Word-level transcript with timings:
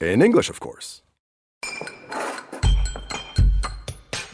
In 0.00 0.22
English, 0.22 0.48
of 0.48 0.60
course. 0.60 1.02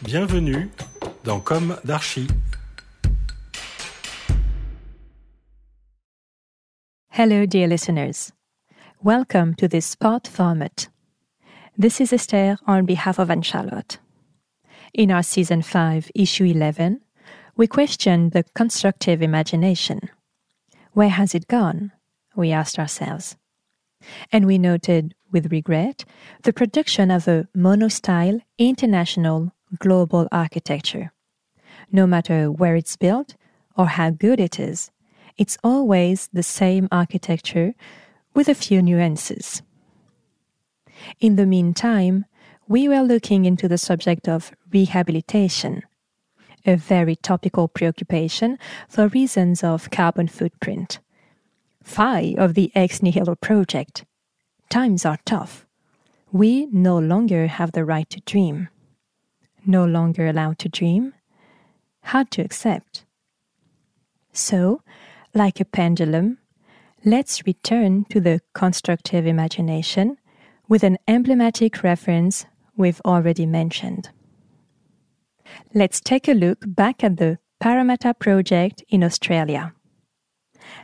Bienvenue 0.02 0.68
dans 1.22 1.40
Com 1.42 1.78
d'Archi. 1.86 2.28
Hello, 7.08 7.46
dear 7.46 7.66
listeners. 7.66 8.30
Welcome 9.02 9.54
to 9.54 9.66
this 9.66 9.86
spot 9.86 10.26
format. 10.26 10.88
This 11.78 11.98
is 11.98 12.12
Esther 12.12 12.58
on 12.66 12.84
behalf 12.84 13.18
of 13.18 13.30
Anne 13.30 13.40
Charlotte. 13.40 13.98
In 14.92 15.10
our 15.10 15.22
season 15.22 15.62
5, 15.62 16.10
issue 16.14 16.44
11, 16.44 17.00
we 17.56 17.66
questioned 17.66 18.32
the 18.32 18.44
constructive 18.54 19.22
imagination. 19.22 20.10
Where 20.92 21.08
has 21.08 21.34
it 21.34 21.48
gone? 21.48 21.92
We 22.36 22.52
asked 22.52 22.78
ourselves. 22.78 23.36
And 24.32 24.46
we 24.46 24.58
noted, 24.58 25.14
with 25.30 25.52
regret, 25.52 26.04
the 26.42 26.52
production 26.52 27.10
of 27.10 27.26
a 27.28 27.48
monostyle, 27.56 28.40
international, 28.58 29.52
global 29.78 30.28
architecture. 30.30 31.12
No 31.90 32.06
matter 32.06 32.50
where 32.50 32.76
it's 32.76 32.96
built 32.96 33.34
or 33.76 33.86
how 33.86 34.10
good 34.10 34.40
it 34.40 34.60
is, 34.60 34.90
it's 35.36 35.58
always 35.64 36.28
the 36.32 36.42
same 36.42 36.88
architecture 36.92 37.74
with 38.34 38.48
a 38.48 38.54
few 38.54 38.82
nuances. 38.82 39.62
In 41.20 41.36
the 41.36 41.46
meantime, 41.46 42.24
we 42.68 42.88
were 42.88 43.02
looking 43.02 43.44
into 43.44 43.68
the 43.68 43.78
subject 43.78 44.28
of 44.28 44.52
rehabilitation, 44.72 45.82
a 46.64 46.76
very 46.76 47.16
topical 47.16 47.68
preoccupation 47.68 48.58
for 48.88 49.08
reasons 49.08 49.62
of 49.62 49.90
carbon 49.90 50.28
footprint. 50.28 50.98
Phi 51.84 52.34
of 52.38 52.54
the 52.54 52.72
Ex 52.74 53.02
Nihilo 53.02 53.36
project. 53.36 54.04
Times 54.70 55.04
are 55.04 55.18
tough. 55.24 55.66
We 56.32 56.66
no 56.72 56.98
longer 56.98 57.46
have 57.46 57.72
the 57.72 57.84
right 57.84 58.08
to 58.10 58.20
dream. 58.20 58.68
No 59.64 59.84
longer 59.84 60.26
allowed 60.26 60.58
to 60.60 60.68
dream? 60.68 61.14
Hard 62.04 62.30
to 62.32 62.42
accept. 62.42 63.04
So, 64.32 64.82
like 65.34 65.60
a 65.60 65.64
pendulum, 65.64 66.38
let's 67.04 67.46
return 67.46 68.06
to 68.06 68.20
the 68.20 68.40
constructive 68.54 69.26
imagination 69.26 70.16
with 70.68 70.82
an 70.82 70.98
emblematic 71.06 71.82
reference 71.82 72.46
we've 72.76 73.00
already 73.04 73.46
mentioned. 73.46 74.10
Let's 75.74 76.00
take 76.00 76.28
a 76.28 76.32
look 76.32 76.64
back 76.66 77.04
at 77.04 77.18
the 77.18 77.38
Parramatta 77.60 78.14
project 78.14 78.82
in 78.88 79.04
Australia. 79.04 79.74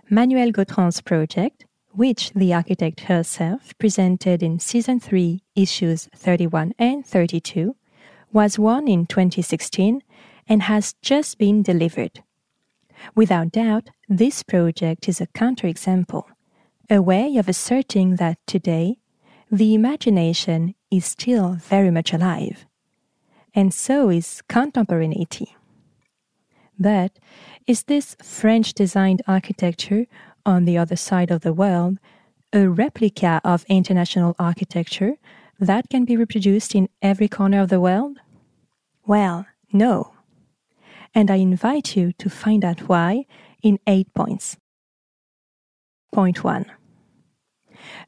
Manuelle 0.08 0.52
Gautrand's 0.52 1.00
project, 1.00 1.66
which 1.92 2.30
the 2.32 2.54
architect 2.54 3.00
herself 3.00 3.76
presented 3.78 4.42
in 4.42 4.58
season 4.58 5.00
3, 5.00 5.42
issues 5.56 6.08
31 6.14 6.72
and 6.78 7.04
32, 7.04 7.74
was 8.32 8.58
won 8.58 8.86
in 8.86 9.06
2016 9.06 10.02
and 10.48 10.62
has 10.62 10.94
just 11.02 11.38
been 11.38 11.62
delivered. 11.62 12.22
Without 13.14 13.52
doubt, 13.52 13.90
this 14.08 14.42
project 14.42 15.08
is 15.08 15.20
a 15.20 15.26
counterexample, 15.28 16.24
a 16.88 17.00
way 17.00 17.36
of 17.36 17.48
asserting 17.48 18.16
that 18.16 18.38
today 18.46 18.98
the 19.50 19.74
imagination 19.74 20.74
is 20.90 21.04
still 21.04 21.54
very 21.54 21.90
much 21.90 22.12
alive, 22.12 22.66
and 23.54 23.74
so 23.74 24.10
is 24.10 24.42
contemporaneity. 24.48 25.56
But 26.78 27.18
is 27.66 27.84
this 27.84 28.16
French 28.22 28.74
designed 28.74 29.22
architecture 29.26 30.06
on 30.44 30.64
the 30.64 30.78
other 30.78 30.96
side 30.96 31.30
of 31.30 31.42
the 31.42 31.52
world 31.52 31.98
a 32.52 32.68
replica 32.68 33.40
of 33.44 33.64
international 33.68 34.34
architecture 34.38 35.14
that 35.60 35.88
can 35.88 36.04
be 36.04 36.16
reproduced 36.16 36.74
in 36.74 36.88
every 37.00 37.28
corner 37.28 37.60
of 37.60 37.68
the 37.68 37.80
world? 37.80 38.18
Well, 39.06 39.46
no 39.72 40.14
and 41.14 41.30
I 41.30 41.36
invite 41.36 41.96
you 41.96 42.12
to 42.14 42.30
find 42.30 42.64
out 42.64 42.88
why 42.88 43.26
in 43.62 43.78
eight 43.86 44.12
points. 44.14 44.56
Point 46.12 46.44
one 46.44 46.66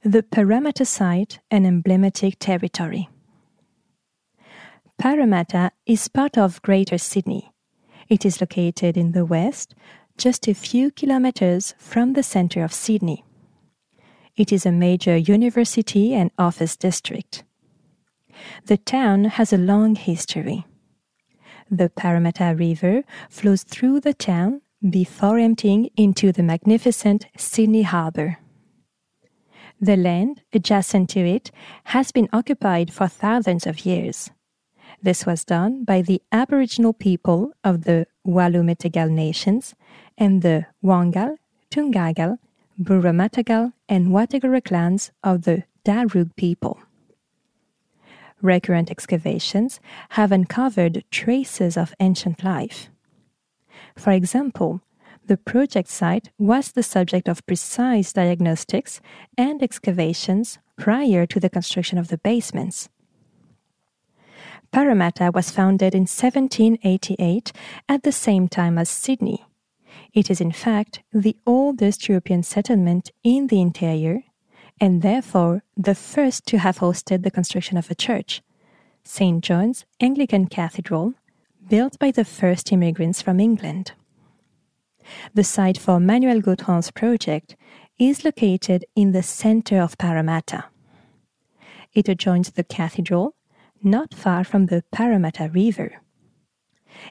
The 0.03 0.23
Parramatta 0.23 0.84
site, 0.84 1.41
an 1.51 1.67
emblematic 1.67 2.39
territory. 2.39 3.09
Parramatta 4.99 5.73
is 5.87 6.09
part 6.09 6.39
of 6.39 6.63
Greater 6.63 6.99
Sydney. 6.99 7.52
It 8.12 8.27
is 8.27 8.43
located 8.43 8.99
in 8.99 9.12
the 9.12 9.25
west, 9.25 9.75
just 10.19 10.47
a 10.47 10.53
few 10.53 10.91
kilometers 10.91 11.75
from 11.78 12.12
the 12.12 12.23
center 12.23 12.62
of 12.62 12.71
Sydney. 12.71 13.25
It 14.37 14.53
is 14.53 14.67
a 14.67 14.71
major 14.71 15.17
university 15.17 16.12
and 16.12 16.31
office 16.37 16.77
district. 16.77 17.43
The 18.67 18.77
town 18.77 19.25
has 19.25 19.51
a 19.51 19.56
long 19.56 19.95
history. 19.95 20.67
The 21.71 21.89
Parramatta 21.89 22.55
River 22.55 23.03
flows 23.31 23.62
through 23.62 24.01
the 24.01 24.12
town 24.12 24.61
before 24.91 25.39
emptying 25.39 25.89
into 25.97 26.33
the 26.33 26.43
magnificent 26.43 27.28
Sydney 27.39 27.84
Harbour. 27.84 28.37
The 29.81 29.97
land 29.97 30.43
adjacent 30.53 31.09
to 31.11 31.21
it 31.21 31.51
has 31.84 32.12
been 32.12 32.28
occupied 32.31 32.93
for 32.93 33.09
thousands 33.09 33.67
of 33.67 33.87
years. 33.87 34.31
This 35.03 35.27
was 35.27 35.45
done 35.45 35.85
by 35.85 36.03
the 36.03 36.23
Aboriginal 36.31 36.93
people 36.93 37.53
of 37.65 37.85
the 37.85 38.07
Wallumedegal 38.27 39.11
nations 39.11 39.75
and 40.17 40.43
the 40.43 40.67
Wangal, 40.83 41.37
Tungagal, 41.71 42.39
Burramatagal, 42.81 43.73
and 43.89 44.09
Watagara 44.09 44.65
clans 44.65 45.11
of 45.25 45.43
the 45.43 45.65
Darug 45.85 46.37
people 46.37 46.79
recurrent 48.43 48.91
excavations 48.91 49.81
have 50.11 50.33
uncovered 50.33 51.05
traces 51.11 51.77
of 51.77 51.95
ancient 52.01 52.45
life. 52.45 52.91
For 53.97 54.11
example, 54.11 54.83
the 55.25 55.37
project 55.37 55.89
site 55.89 56.31
was 56.39 56.73
the 56.73 56.83
subject 56.83 57.29
of 57.29 57.47
precise 57.47 58.13
diagnostics 58.13 59.01
and 59.39 59.63
excavations 59.63 60.59
prior 60.77 61.25
to 61.27 61.39
the 61.39 61.49
construction 61.49 61.97
of 61.97 62.09
the 62.09 62.19
basements. 62.19 62.89
Parramatta 64.71 65.31
was 65.34 65.50
founded 65.50 65.95
in 65.95 66.03
1788 66.03 67.53
at 67.89 68.03
the 68.03 68.12
same 68.12 68.49
time 68.49 68.78
as 68.78 68.89
Sydney. 68.89 69.45
It 70.15 70.31
is, 70.31 70.41
in 70.41 70.53
fact, 70.53 71.03
the 71.12 71.37
oldest 71.47 72.09
European 72.09 72.43
settlement 72.43 73.11
in 73.22 73.49
the 73.49 73.61
interior 73.61 74.22
and 74.81 75.03
therefore 75.03 75.62
the 75.77 75.95
first 75.95 76.47
to 76.47 76.59
have 76.59 76.78
hosted 76.78 77.22
the 77.22 77.31
construction 77.31 77.77
of 77.77 77.91
a 77.91 77.95
church, 77.95 78.43
St. 79.05 79.43
John's 79.43 79.84
Anglican 80.01 80.47
Cathedral, 80.47 81.15
built 81.69 81.99
by 81.99 82.11
the 82.11 82.25
first 82.25 82.72
immigrants 82.72 83.22
from 83.22 83.39
England. 83.39 83.93
The 85.34 85.45
site 85.45 85.78
for 85.78 86.01
Manuelle 86.01 86.41
Gautrand's 86.41 86.91
project 86.91 87.56
is 87.99 88.25
located 88.25 88.84
in 88.97 89.12
the 89.12 89.22
center 89.22 89.81
of 89.81 89.99
Parramatta. 89.99 90.65
It 91.95 92.09
adjoins 92.09 92.51
the 92.51 92.65
cathedral, 92.65 93.34
not 93.84 94.15
far 94.15 94.45
from 94.45 94.67
the 94.67 94.84
Parramatta 94.93 95.51
River. 95.53 96.01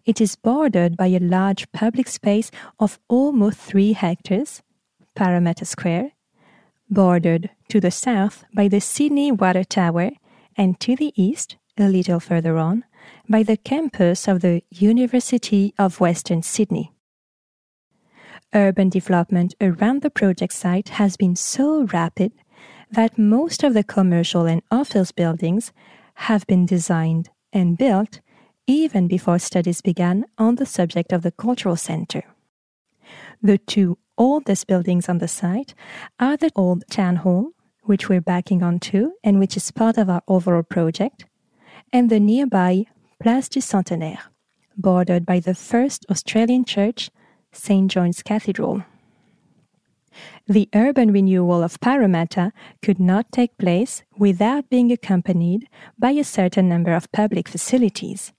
It 0.06 0.22
is 0.22 0.36
bordered 0.36 0.96
by 0.96 1.08
a 1.08 1.20
large 1.20 1.72
public 1.72 2.08
space 2.08 2.52
of 2.80 3.00
almost 3.08 3.58
three 3.58 3.94
hectares, 3.94 4.62
Parramatta 5.16 5.66
Square, 5.66 6.12
bordered 6.90 7.50
to 7.70 7.80
the 7.80 7.92
south 7.92 8.46
by 8.54 8.68
the 8.68 8.82
Sydney 8.82 9.32
Water 9.32 9.64
Tower, 9.64 10.12
and 10.58 10.80
to 10.80 10.96
the 10.96 11.14
east, 11.16 11.58
a 11.78 11.88
little 11.88 12.20
further 12.20 12.58
on, 12.58 12.84
by 13.28 13.44
the 13.44 13.58
campus 13.58 14.28
of 14.28 14.42
the 14.42 14.62
University 14.70 15.74
of 15.80 16.00
Western 16.00 16.44
Sydney. 16.44 16.92
Urban 18.54 18.90
development 18.90 19.56
around 19.62 20.02
the 20.02 20.10
project 20.10 20.54
site 20.54 20.90
has 20.90 21.16
been 21.16 21.36
so 21.36 21.84
rapid 21.94 22.34
that 22.92 23.18
most 23.18 23.64
of 23.64 23.74
the 23.74 23.84
commercial 23.84 24.46
and 24.46 24.62
office 24.70 25.14
buildings 25.14 25.72
have 26.28 26.46
been 26.46 26.68
designed 26.68 27.30
and 27.52 27.78
built 27.78 28.22
even 28.68 29.08
before 29.08 29.40
studies 29.40 29.82
began 29.82 30.24
on 30.38 30.56
the 30.56 30.66
subject 30.66 31.12
of 31.12 31.24
the 31.24 31.32
cultural 31.32 31.76
center. 31.76 32.24
The 33.42 33.58
two 33.58 33.98
oldest 34.18 34.68
buildings 34.68 35.10
on 35.10 35.18
the 35.18 35.28
site 35.28 35.74
are 36.20 36.38
the 36.38 36.52
old 36.56 36.84
town 36.92 37.18
hall, 37.18 37.52
which 37.84 38.08
we're 38.08 38.22
backing 38.22 38.62
onto 38.62 39.14
and 39.24 39.40
which 39.40 39.58
is 39.58 39.72
part 39.72 39.98
of 39.98 40.10
our 40.10 40.22
overall 40.28 40.64
project, 40.64 41.26
and 41.92 42.10
the 42.10 42.20
nearby 42.20 42.86
Place 43.20 43.50
du 43.50 43.60
Centenaire, 43.60 44.22
bordered 44.78 45.26
by 45.26 45.40
the 45.40 45.56
first 45.56 46.06
Australian 46.10 46.66
church, 46.66 47.10
St. 47.52 47.90
John's 47.90 48.22
Cathedral. 48.22 48.84
The 50.48 50.70
urban 50.74 51.12
renewal 51.12 51.64
of 51.64 51.80
Parramatta 51.80 52.52
could 52.82 53.00
not 53.00 53.32
take 53.32 53.58
place 53.58 54.04
without 54.18 54.70
being 54.70 54.92
accompanied 54.92 55.68
by 55.98 56.12
a 56.12 56.24
certain 56.24 56.68
number 56.68 56.94
of 56.94 57.12
public 57.12 57.48
facilities. 57.48 58.34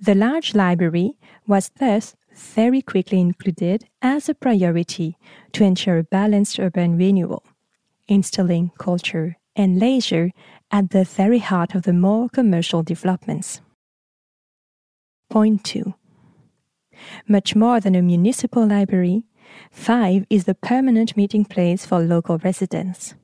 The 0.00 0.14
large 0.14 0.54
library 0.54 1.12
was 1.46 1.70
thus 1.78 2.16
very 2.34 2.82
quickly 2.82 3.20
included 3.20 3.88
as 4.00 4.28
a 4.28 4.34
priority 4.34 5.16
to 5.52 5.64
ensure 5.64 5.98
a 5.98 6.04
balanced 6.04 6.58
urban 6.58 6.96
renewal, 6.96 7.44
installing 8.08 8.72
culture 8.78 9.36
and 9.54 9.78
leisure 9.78 10.32
at 10.70 10.90
the 10.90 11.04
very 11.04 11.38
heart 11.38 11.74
of 11.74 11.82
the 11.82 11.92
more 11.92 12.28
commercial 12.28 12.82
developments. 12.82 13.60
Point 15.28 15.64
2. 15.64 15.94
Much 17.28 17.54
more 17.54 17.80
than 17.80 17.94
a 17.94 18.02
municipal 18.02 18.66
library, 18.66 19.24
Phive 19.70 20.26
is 20.28 20.44
the 20.44 20.54
permanent 20.54 21.16
meeting 21.16 21.44
place 21.44 21.86
for 21.86 22.00
local 22.00 22.38
residents. 22.38 23.14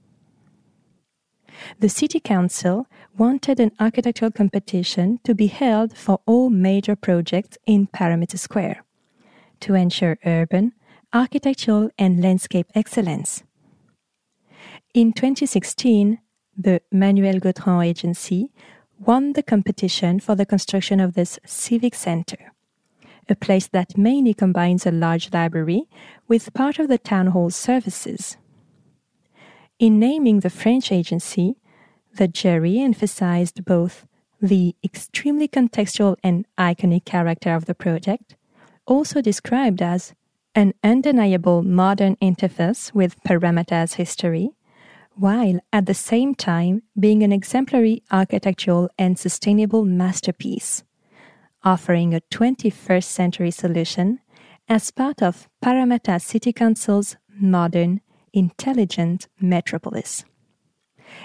The 1.80 1.88
City 1.88 2.20
Council 2.20 2.86
wanted 3.16 3.60
an 3.60 3.72
architectural 3.80 4.30
competition 4.30 5.20
to 5.24 5.34
be 5.34 5.48
held 5.48 5.96
for 5.96 6.20
all 6.26 6.50
major 6.50 6.96
projects 6.96 7.58
in 7.66 7.86
Parramatta 7.86 8.38
Square 8.38 8.84
to 9.60 9.74
ensure 9.74 10.18
urban, 10.24 10.72
architectural, 11.12 11.90
and 11.98 12.22
landscape 12.22 12.66
excellence. 12.74 13.42
In 14.94 15.12
2016, 15.12 16.18
the 16.56 16.80
Manuelle 16.90 17.40
Gautrand 17.40 17.86
Agency 17.86 18.52
won 18.98 19.32
the 19.32 19.42
competition 19.42 20.20
for 20.20 20.34
the 20.34 20.46
construction 20.46 21.00
of 21.00 21.14
this 21.14 21.38
civic 21.46 21.94
center, 21.94 22.52
a 23.30 23.36
place 23.36 23.66
that 23.68 23.96
mainly 23.98 24.34
combines 24.34 24.86
a 24.86 24.90
large 24.90 25.32
library 25.32 25.82
with 26.26 26.54
part 26.54 26.78
of 26.78 26.88
the 26.88 26.98
town 26.98 27.28
hall 27.28 27.50
services. 27.50 28.36
In 29.78 29.98
naming 29.98 30.40
the 30.40 30.50
French 30.50 30.90
agency, 30.90 31.56
the 32.14 32.28
jury 32.28 32.80
emphasized 32.80 33.64
both 33.64 34.06
the 34.40 34.74
extremely 34.84 35.48
contextual 35.48 36.16
and 36.22 36.46
iconic 36.56 37.04
character 37.04 37.54
of 37.54 37.66
the 37.66 37.74
project 37.74 38.36
also 38.86 39.20
described 39.20 39.82
as 39.82 40.14
an 40.54 40.74
undeniable 40.82 41.62
modern 41.62 42.16
interface 42.16 42.92
with 42.92 43.22
Parramatta's 43.22 43.94
history, 43.94 44.50
while 45.14 45.60
at 45.72 45.86
the 45.86 45.94
same 45.94 46.34
time 46.34 46.82
being 46.98 47.22
an 47.22 47.32
exemplary 47.32 48.02
architectural 48.10 48.88
and 48.98 49.18
sustainable 49.18 49.84
masterpiece, 49.84 50.82
offering 51.64 52.14
a 52.14 52.20
21st 52.30 53.04
century 53.04 53.50
solution 53.50 54.20
as 54.68 54.90
part 54.90 55.22
of 55.22 55.48
Parramatta 55.60 56.20
City 56.20 56.52
Council's 56.52 57.16
modern, 57.30 58.00
intelligent 58.32 59.28
metropolis. 59.40 60.24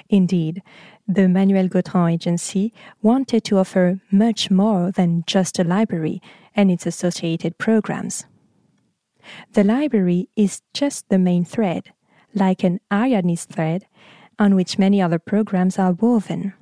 Indeed, 0.10 0.64
the 1.08 1.28
Manuelle 1.28 1.68
Gautrand 1.68 2.14
Agency 2.14 2.74
wanted 3.02 3.44
to 3.46 3.58
offer 3.58 4.00
much 4.12 4.50
more 4.50 4.92
than 4.92 5.24
just 5.28 5.60
a 5.60 5.64
library 5.64 6.22
and 6.56 6.72
its 6.72 6.86
associated 6.86 7.58
programs. 7.58 8.26
The 9.54 9.64
library 9.64 10.30
is 10.36 10.62
just 10.74 11.10
the 11.10 11.20
main 11.20 11.46
thread, 11.46 11.92
like 12.34 12.64
an 12.64 12.80
Ariadne's 12.92 13.46
thread, 13.46 13.86
on 14.40 14.56
which 14.56 14.80
many 14.80 15.02
other 15.02 15.20
programs 15.20 15.78
are 15.78 15.94
woven, 15.94 16.54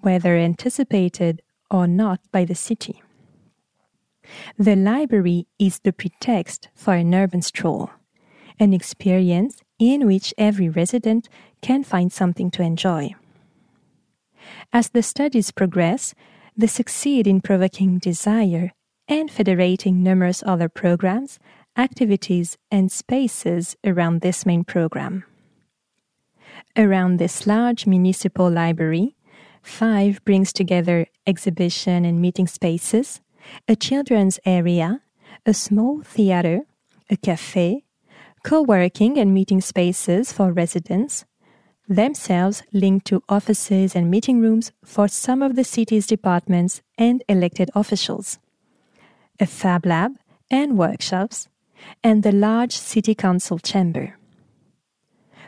whether 0.00 0.36
anticipated 0.36 1.42
or 1.70 1.86
not 1.86 2.20
by 2.30 2.44
the 2.44 2.54
city. 2.54 3.01
The 4.58 4.76
library 4.76 5.46
is 5.58 5.80
the 5.80 5.92
pretext 5.92 6.68
for 6.74 6.94
an 6.94 7.14
urban 7.14 7.42
stroll, 7.42 7.90
an 8.58 8.72
experience 8.72 9.62
in 9.78 10.06
which 10.06 10.34
every 10.38 10.68
resident 10.68 11.28
can 11.60 11.82
find 11.82 12.12
something 12.12 12.50
to 12.52 12.62
enjoy. 12.62 13.14
As 14.72 14.90
the 14.90 15.02
studies 15.02 15.50
progress, 15.50 16.14
they 16.56 16.66
succeed 16.66 17.26
in 17.26 17.40
provoking 17.40 17.98
desire 17.98 18.72
and 19.08 19.30
federating 19.30 20.02
numerous 20.02 20.42
other 20.46 20.68
programs, 20.68 21.38
activities, 21.76 22.56
and 22.70 22.92
spaces 22.92 23.76
around 23.84 24.20
this 24.20 24.44
main 24.46 24.64
program. 24.64 25.24
Around 26.76 27.18
this 27.18 27.46
large 27.46 27.86
municipal 27.86 28.50
library, 28.50 29.16
Phive 29.62 30.24
brings 30.24 30.52
together 30.52 31.06
exhibition 31.26 32.04
and 32.04 32.20
meeting 32.20 32.46
spaces, 32.46 33.20
a 33.68 33.76
children's 33.76 34.38
area, 34.44 35.02
a 35.46 35.54
small 35.54 36.02
theater, 36.02 36.62
a 37.10 37.16
cafe, 37.16 37.84
co 38.42 38.62
working 38.62 39.18
and 39.18 39.32
meeting 39.32 39.60
spaces 39.60 40.32
for 40.32 40.52
residents, 40.52 41.24
themselves 41.88 42.62
linked 42.72 43.06
to 43.06 43.22
offices 43.28 43.94
and 43.94 44.10
meeting 44.10 44.40
rooms 44.40 44.72
for 44.84 45.08
some 45.08 45.42
of 45.42 45.56
the 45.56 45.64
city's 45.64 46.06
departments 46.06 46.80
and 46.96 47.22
elected 47.28 47.70
officials, 47.74 48.38
a 49.40 49.46
fab 49.46 49.84
lab 49.84 50.12
and 50.50 50.78
workshops, 50.78 51.48
and 52.02 52.22
the 52.22 52.32
large 52.32 52.76
city 52.76 53.14
council 53.14 53.58
chamber. 53.58 54.16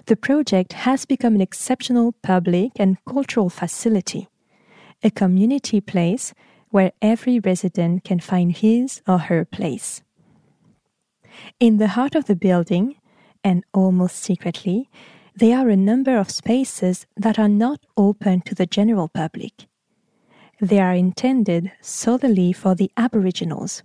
The 0.07 0.17
project 0.17 0.73
has 0.73 1.07
become 1.07 1.35
an 1.35 1.41
exceptional 1.41 2.13
public 2.23 2.73
and 2.77 2.99
cultural 3.07 3.49
facility, 3.49 4.29
a 5.03 5.11
community 5.11 5.81
place 5.81 6.35
where 6.75 6.91
every 7.01 7.39
resident 7.39 8.03
can 8.03 8.19
find 8.19 8.51
his 8.57 9.01
or 9.07 9.17
her 9.17 9.45
place. 9.45 10.03
In 11.61 11.77
the 11.77 11.95
heart 11.95 12.17
of 12.17 12.25
the 12.25 12.35
building, 12.35 12.97
and 13.45 13.63
almost 13.73 14.17
secretly, 14.17 14.91
there 15.37 15.57
are 15.57 15.69
a 15.69 15.77
number 15.77 16.17
of 16.19 16.33
spaces 16.33 17.07
that 17.17 17.39
are 17.39 17.49
not 17.49 17.79
open 17.97 18.41
to 18.41 18.57
the 18.57 18.67
general 18.67 19.07
public. 19.07 19.69
They 20.61 20.81
are 20.81 20.95
intended 20.95 21.71
solely 21.81 22.53
for 22.53 22.75
the 22.75 22.91
Aboriginals, 22.97 23.85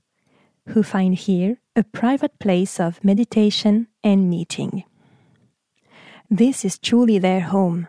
who 0.70 0.82
find 0.82 1.14
here 1.14 1.58
a 1.76 1.84
private 1.84 2.40
place 2.40 2.80
of 2.80 3.04
meditation 3.04 3.86
and 4.04 4.32
meeting. 4.32 4.84
This 6.28 6.66
is 6.66 6.80
truly 6.80 7.20
their 7.20 7.42
home, 7.42 7.88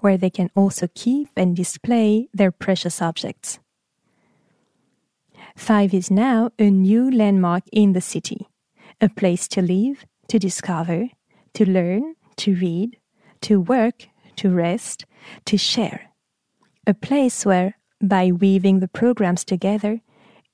where 0.00 0.18
they 0.18 0.28
can 0.28 0.50
also 0.54 0.88
keep 0.94 1.30
and 1.38 1.56
display 1.56 2.28
their 2.34 2.50
precious 2.50 3.00
objects. 3.00 3.58
Phive 5.56 5.94
is 5.94 6.10
now 6.10 6.50
a 6.58 6.70
new 6.70 7.10
landmark 7.10 7.64
in 7.72 7.92
the 7.92 8.00
city, 8.00 8.48
a 9.00 9.08
place 9.08 9.46
to 9.48 9.62
live, 9.62 10.04
to 10.28 10.38
discover, 10.38 11.08
to 11.54 11.68
learn, 11.68 12.14
to 12.36 12.54
read, 12.54 12.98
to 13.42 13.60
work, 13.60 14.08
to 14.36 14.50
rest, 14.50 15.04
to 15.44 15.56
share. 15.56 16.10
A 16.86 16.94
place 16.94 17.44
where, 17.44 17.76
by 18.00 18.32
weaving 18.32 18.80
the 18.80 18.88
programs 18.88 19.44
together, 19.44 20.00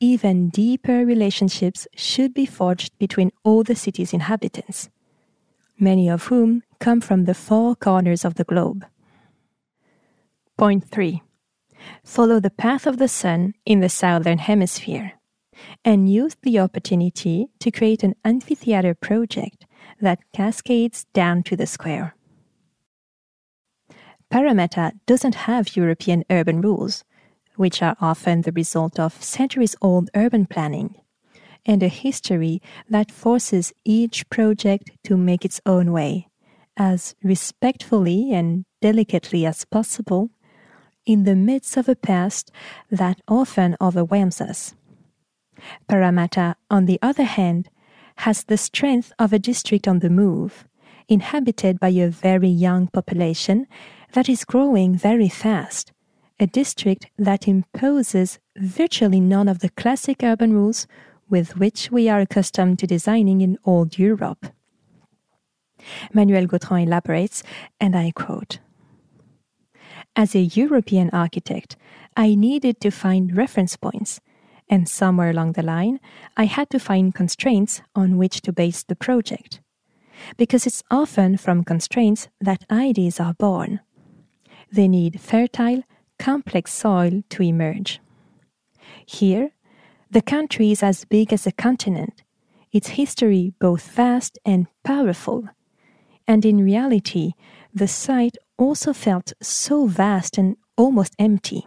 even 0.01 0.49
deeper 0.49 1.05
relationships 1.05 1.87
should 1.97 2.35
be 2.35 2.47
forged 2.47 2.97
between 2.99 3.33
all 3.45 3.63
the 3.63 3.75
city's 3.75 4.13
inhabitants, 4.13 4.91
many 5.79 6.09
of 6.09 6.27
whom 6.27 6.63
come 6.79 7.01
from 7.01 7.25
the 7.25 7.35
four 7.35 7.75
corners 7.75 8.25
of 8.25 8.35
the 8.35 8.45
globe. 8.45 8.85
Point 10.57 10.85
3. 10.85 11.23
Follow 12.05 12.41
the 12.41 12.51
path 12.51 12.87
of 12.87 12.99
the 12.99 13.09
sun 13.09 13.55
in 13.65 13.81
the 13.81 13.89
southern 13.89 14.39
hemisphere 14.39 15.13
and 15.85 16.11
use 16.11 16.37
the 16.43 16.59
opportunity 16.59 17.49
to 17.61 17.71
create 17.71 18.03
an 18.03 18.15
amphitheater 18.25 18.95
project 18.95 19.67
that 20.01 20.21
cascades 20.33 21.07
down 21.13 21.43
to 21.43 21.57
the 21.57 21.67
square. 21.67 22.15
Parramatta 24.31 24.93
doesn't 25.07 25.35
have 25.47 25.77
European 25.77 26.23
urban 26.31 26.61
rules, 26.61 27.05
which 27.57 27.83
are 27.83 27.97
often 28.01 28.43
the 28.43 28.53
result 28.53 28.99
of 29.01 29.23
centuries 29.23 29.75
old 29.81 30.11
urban 30.15 30.47
planning, 30.47 30.95
and 31.65 31.83
a 31.83 31.89
history 31.89 32.61
that 32.89 33.11
forces 33.11 33.73
each 33.85 34.29
project 34.29 34.91
to 35.05 35.17
make 35.17 35.45
its 35.45 35.61
own 35.67 35.93
way, 35.93 36.29
as 36.77 37.15
respectfully 37.23 38.33
and 38.33 38.65
delicately 38.81 39.45
as 39.47 39.65
possible, 39.65 40.31
in 41.09 41.25
the 41.25 41.35
midst 41.35 41.79
of 41.79 41.89
a 41.89 41.97
past 41.97 42.53
that 42.91 43.21
often 43.27 43.77
overwhelms 43.81 44.43
us. 44.43 44.75
Parramatta, 45.89 46.55
on 46.71 46.85
the 46.85 46.99
other 47.01 47.25
hand, 47.25 47.71
has 48.19 48.45
the 48.45 48.59
strength 48.59 49.11
of 49.19 49.33
a 49.33 49.39
district 49.39 49.89
on 49.89 50.01
the 50.01 50.11
move, 50.11 50.67
inhabited 51.09 51.81
by 51.81 51.89
a 51.89 52.11
very 52.11 52.49
young 52.49 52.89
population 52.89 53.67
that 54.13 54.29
is 54.29 54.45
growing 54.45 54.95
very 54.95 55.31
fast, 55.31 55.93
a 56.39 56.47
district 56.47 57.07
that 57.17 57.49
imposes 57.49 58.39
virtually 58.59 59.21
none 59.21 59.49
of 59.49 59.61
the 59.61 59.71
classic 59.71 60.23
urban 60.23 60.53
rules 60.53 60.87
with 61.31 61.57
which 61.57 61.91
we 61.91 62.09
are 62.09 62.21
accustomed 62.21 62.79
to 62.79 62.87
designing 62.87 63.41
in 63.41 63.59
old 63.65 63.99
Europe. 63.99 64.47
Manuelle 66.13 66.47
Gautrand 66.47 66.87
elaborates, 66.87 67.43
and 67.81 67.97
I 67.97 68.11
quote 68.11 68.59
As 70.19 70.35
a 70.35 70.41
European 70.41 71.11
architect, 71.11 71.77
I 72.17 72.35
needed 72.35 72.81
to 72.81 72.91
find 72.91 73.37
reference 73.37 73.77
points, 73.77 74.21
and 74.69 74.89
somewhere 74.89 75.31
along 75.31 75.53
the 75.53 75.63
line, 75.63 76.01
I 76.37 76.47
had 76.47 76.71
to 76.71 76.81
find 76.81 77.15
constraints 77.15 77.83
on 77.95 78.19
which 78.19 78.41
to 78.43 78.53
base 78.53 78.83
the 78.83 78.97
project. 78.97 79.61
Because 80.37 80.67
it's 80.67 80.83
often 80.91 81.37
from 81.37 81.63
constraints 81.63 82.27
that 82.41 82.65
ideas 82.69 83.21
are 83.21 83.35
born. 83.35 83.79
They 84.73 84.89
need 84.89 85.21
fertile, 85.21 85.85
complex 86.19 86.73
soil 86.73 87.23
to 87.29 87.43
emerge. 87.45 88.01
Here, 89.07 89.53
the 90.11 90.21
country 90.21 90.73
is 90.73 90.83
as 90.83 91.05
big 91.05 91.33
as 91.33 91.47
a 91.47 91.53
continent, 91.53 92.25
its 92.73 92.89
history 92.89 93.55
both 93.61 93.89
vast 93.93 94.37
and 94.45 94.67
powerful. 94.83 95.49
And 96.27 96.45
in 96.45 96.65
reality, 96.65 97.35
the 97.73 97.87
site 97.87 98.37
also 98.59 98.93
felt 98.93 99.33
so 99.41 99.87
vast 99.87 100.37
and 100.37 100.57
almost 100.77 101.15
empty. 101.19 101.67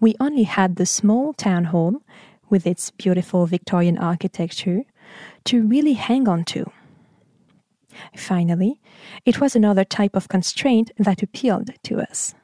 We 0.00 0.14
only 0.20 0.44
had 0.44 0.76
the 0.76 0.86
small 0.86 1.32
town 1.32 1.64
hall, 1.64 2.02
with 2.50 2.66
its 2.66 2.90
beautiful 2.90 3.46
Victorian 3.46 3.98
architecture, 3.98 4.82
to 5.44 5.66
really 5.66 5.94
hang 5.94 6.28
on 6.28 6.44
to. 6.44 6.70
Finally, 8.16 8.80
it 9.24 9.40
was 9.40 9.56
another 9.56 9.84
type 9.84 10.16
of 10.16 10.28
constraint 10.28 10.90
that 10.98 11.22
appealed 11.22 11.70
to 11.84 12.00
us 12.00 12.34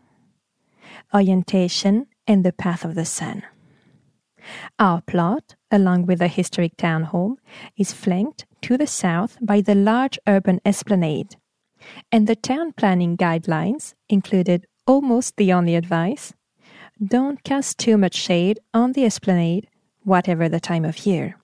orientation 1.12 2.06
and 2.26 2.44
the 2.44 2.52
path 2.52 2.84
of 2.84 2.94
the 2.94 3.04
sun. 3.04 3.42
Our 4.78 5.00
plot, 5.02 5.56
along 5.70 6.06
with 6.06 6.20
the 6.20 6.28
historic 6.28 6.76
town 6.76 7.04
hall, 7.04 7.36
is 7.76 7.92
flanked 7.92 8.46
to 8.62 8.76
the 8.76 8.86
south 8.86 9.36
by 9.40 9.60
the 9.60 9.74
large 9.74 10.18
urban 10.26 10.60
esplanade, 10.64 11.36
and 12.12 12.26
the 12.26 12.36
town 12.36 12.72
planning 12.72 13.16
guidelines 13.16 13.94
included 14.08 14.66
almost 14.86 15.36
the 15.36 15.52
only 15.52 15.74
advice 15.74 16.32
don't 17.02 17.42
cast 17.44 17.78
too 17.78 17.96
much 17.96 18.14
shade 18.14 18.60
on 18.74 18.92
the 18.92 19.06
esplanade, 19.06 19.66
whatever 20.02 20.48
the 20.48 20.60
time 20.60 20.84
of 20.84 21.06
year. 21.06 21.36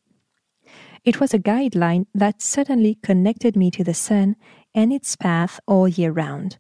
It 1.03 1.19
was 1.19 1.33
a 1.33 1.39
guideline 1.39 2.07
that 2.15 2.43
suddenly 2.43 2.99
connected 3.03 3.57
me 3.57 3.71
to 3.71 3.83
the 3.83 3.95
sun 3.95 4.37
and 4.75 4.93
its 4.93 5.17
path 5.17 5.59
all 5.67 5.89
year 5.89 6.13
round. 6.13 6.59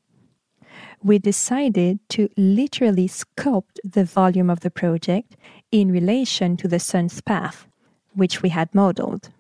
We 1.03 1.19
decided 1.19 1.99
to 2.11 2.31
literally 2.39 3.07
sculpt 3.07 3.79
the 3.85 4.05
volume 4.05 4.49
of 4.49 4.61
the 4.61 4.71
project 4.71 5.37
in 5.71 5.93
relation 5.93 6.57
to 6.59 6.69
the 6.69 6.81
sun's 6.81 7.21
path, 7.21 7.67
which 8.15 8.41
we 8.41 8.49
had 8.49 8.75
modeled. 8.75 9.31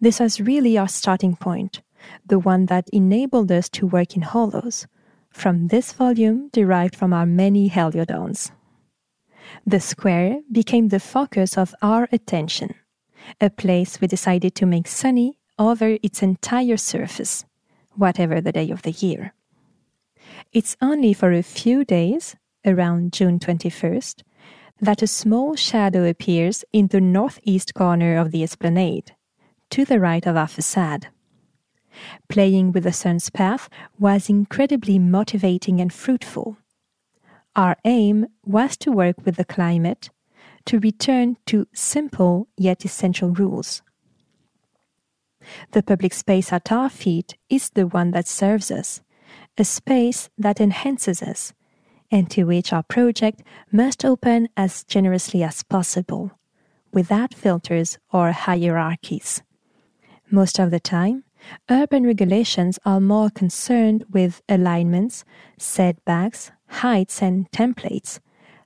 This 0.00 0.20
was 0.20 0.40
really 0.40 0.76
our 0.76 0.88
starting 0.88 1.36
point, 1.36 1.80
the 2.24 2.38
one 2.38 2.66
that 2.66 2.88
enabled 2.92 3.50
us 3.52 3.68
to 3.70 3.86
work 3.86 4.16
in 4.16 4.22
hollows, 4.22 4.86
from 5.30 5.68
this 5.68 5.92
volume 5.92 6.48
derived 6.52 6.96
from 6.96 7.12
our 7.12 7.26
many 7.26 7.68
heliodons. 7.68 8.50
The 9.66 9.80
square 9.80 10.40
became 10.50 10.88
the 10.88 11.00
focus 11.00 11.56
of 11.56 11.74
our 11.82 12.08
attention, 12.12 12.74
a 13.40 13.50
place 13.50 14.00
we 14.00 14.06
decided 14.06 14.54
to 14.56 14.66
make 14.66 14.86
sunny 14.86 15.38
over 15.58 15.98
its 16.02 16.22
entire 16.22 16.76
surface, 16.76 17.44
whatever 17.94 18.40
the 18.40 18.52
day 18.52 18.70
of 18.70 18.82
the 18.82 18.92
year. 18.92 19.34
It's 20.52 20.76
only 20.80 21.12
for 21.12 21.32
a 21.32 21.42
few 21.42 21.84
days, 21.84 22.36
around 22.64 23.12
June 23.12 23.38
21st, 23.38 24.22
that 24.80 25.02
a 25.02 25.06
small 25.06 25.54
shadow 25.56 26.08
appears 26.08 26.64
in 26.72 26.88
the 26.88 27.00
northeast 27.00 27.74
corner 27.74 28.16
of 28.16 28.30
the 28.30 28.42
esplanade, 28.42 29.14
to 29.70 29.84
the 29.84 30.00
right 30.00 30.26
of 30.26 30.36
our 30.36 30.48
facade. 30.48 31.08
Playing 32.28 32.72
with 32.72 32.84
the 32.84 32.92
sun's 32.92 33.30
path 33.30 33.68
was 33.98 34.28
incredibly 34.28 34.98
motivating 34.98 35.80
and 35.80 35.92
fruitful. 35.92 36.56
Our 37.56 37.76
aim 37.84 38.26
was 38.44 38.76
to 38.78 38.92
work 38.92 39.16
with 39.24 39.36
the 39.36 39.44
climate 39.44 40.10
to 40.66 40.78
return 40.78 41.36
to 41.46 41.66
simple 41.72 42.48
yet 42.56 42.84
essential 42.84 43.30
rules. 43.30 43.82
The 45.72 45.82
public 45.82 46.12
space 46.12 46.52
at 46.52 46.70
our 46.70 46.90
feet 46.90 47.36
is 47.48 47.70
the 47.70 47.86
one 47.86 48.10
that 48.12 48.28
serves 48.28 48.70
us, 48.70 49.00
a 49.56 49.64
space 49.64 50.28
that 50.36 50.60
enhances 50.60 51.22
us, 51.22 51.54
and 52.10 52.30
to 52.30 52.44
which 52.44 52.72
our 52.72 52.82
project 52.82 53.42
must 53.72 54.04
open 54.04 54.48
as 54.56 54.84
generously 54.84 55.42
as 55.42 55.62
possible, 55.62 56.32
without 56.92 57.34
filters 57.34 57.98
or 58.12 58.32
hierarchies. 58.32 59.42
Most 60.30 60.58
of 60.58 60.70
the 60.70 60.80
time, 60.80 61.24
urban 61.68 62.04
regulations 62.04 62.78
are 62.84 63.00
more 63.00 63.30
concerned 63.30 64.04
with 64.10 64.42
alignments, 64.48 65.24
setbacks, 65.58 66.50
heights, 66.66 67.22
and 67.22 67.50
templates 67.50 68.20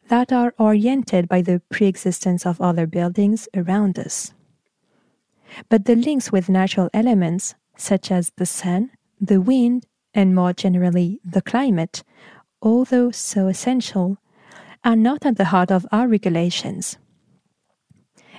that 0.08 0.32
are 0.32 0.54
oriented 0.58 1.28
by 1.28 1.40
the 1.42 1.62
pre-existence 1.70 2.44
of 2.44 2.60
other 2.60 2.86
buildings 2.86 3.48
around 3.54 3.98
us. 3.98 4.34
But 5.68 5.84
the 5.84 5.96
links 5.96 6.32
with 6.32 6.48
natural 6.48 6.90
elements, 6.92 7.54
such 7.76 8.10
as 8.10 8.32
the 8.36 8.46
sun, 8.46 8.90
the 9.20 9.40
wind, 9.40 9.86
and 10.12 10.34
more 10.34 10.52
generally 10.52 11.20
the 11.24 11.42
climate, 11.42 12.02
although 12.60 13.10
so 13.10 13.48
essential, 13.48 14.18
are 14.84 14.96
not 14.96 15.24
at 15.24 15.36
the 15.36 15.46
heart 15.46 15.70
of 15.70 15.86
our 15.90 16.06
regulations. 16.06 16.98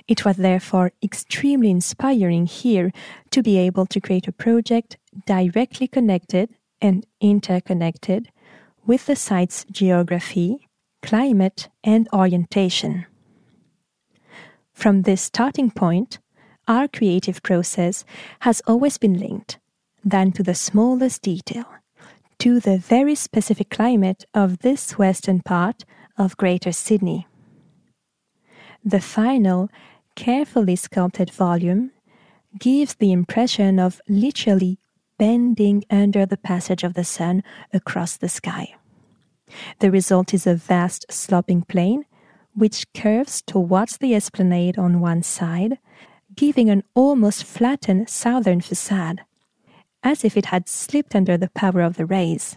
It 0.08 0.24
was 0.24 0.36
therefore 0.36 0.92
extremely 1.02 1.70
inspiring 1.70 2.46
here 2.46 2.92
to 3.30 3.42
be 3.42 3.58
able 3.58 3.86
to 3.86 4.00
create 4.00 4.28
a 4.28 4.32
project 4.32 4.96
directly 5.26 5.88
connected 5.88 6.50
and 6.80 7.04
interconnected 7.20 8.30
with 8.86 9.06
the 9.06 9.16
site's 9.16 9.64
geography, 9.70 10.68
climate, 11.02 11.68
and 11.82 12.08
orientation. 12.12 13.06
From 14.72 15.02
this 15.02 15.22
starting 15.22 15.70
point, 15.70 16.20
our 16.68 16.86
creative 16.86 17.42
process 17.42 18.04
has 18.40 18.62
always 18.66 18.98
been 18.98 19.18
linked, 19.18 19.58
down 20.06 20.32
to 20.32 20.42
the 20.42 20.54
smallest 20.54 21.22
detail, 21.22 21.64
to 22.38 22.60
the 22.60 22.78
very 22.78 23.14
specific 23.14 23.70
climate 23.70 24.24
of 24.34 24.58
this 24.58 24.98
western 24.98 25.40
part 25.40 25.84
of 26.16 26.36
Greater 26.36 26.72
Sydney. 26.72 27.26
The 28.84 29.00
final 29.00 29.68
carefully 30.16 30.74
sculpted 30.74 31.30
volume 31.30 31.92
gives 32.58 32.94
the 32.94 33.12
impression 33.12 33.78
of 33.78 34.00
literally 34.08 34.78
bending 35.18 35.84
under 35.90 36.26
the 36.26 36.36
passage 36.36 36.82
of 36.82 36.94
the 36.94 37.04
sun 37.04 37.42
across 37.72 38.16
the 38.16 38.28
sky. 38.28 38.74
The 39.78 39.90
result 39.90 40.34
is 40.34 40.46
a 40.46 40.54
vast 40.54 41.06
sloping 41.10 41.62
plain 41.62 42.04
which 42.54 42.92
curves 42.94 43.42
towards 43.42 43.98
the 43.98 44.14
esplanade 44.14 44.78
on 44.78 45.00
one 45.00 45.22
side, 45.22 45.78
giving 46.34 46.70
an 46.70 46.82
almost 46.94 47.44
flattened 47.44 48.08
southern 48.08 48.62
facade, 48.62 49.20
as 50.02 50.24
if 50.24 50.36
it 50.36 50.46
had 50.46 50.68
slipped 50.68 51.14
under 51.14 51.36
the 51.36 51.50
power 51.50 51.82
of 51.82 51.96
the 51.96 52.06
rays. 52.06 52.56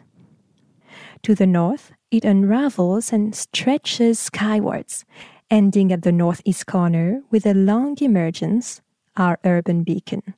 To 1.23 1.35
the 1.35 1.45
north, 1.45 1.91
it 2.11 2.23
unravels 2.23 3.11
and 3.11 3.35
stretches 3.35 4.19
skywards, 4.19 5.05
ending 5.49 5.91
at 5.91 6.03
the 6.03 6.11
northeast 6.11 6.65
corner 6.65 7.21
with 7.31 7.45
a 7.45 7.53
long 7.53 7.97
emergence, 8.01 8.81
our 9.17 9.39
urban 9.43 9.83
beacon, 9.83 10.33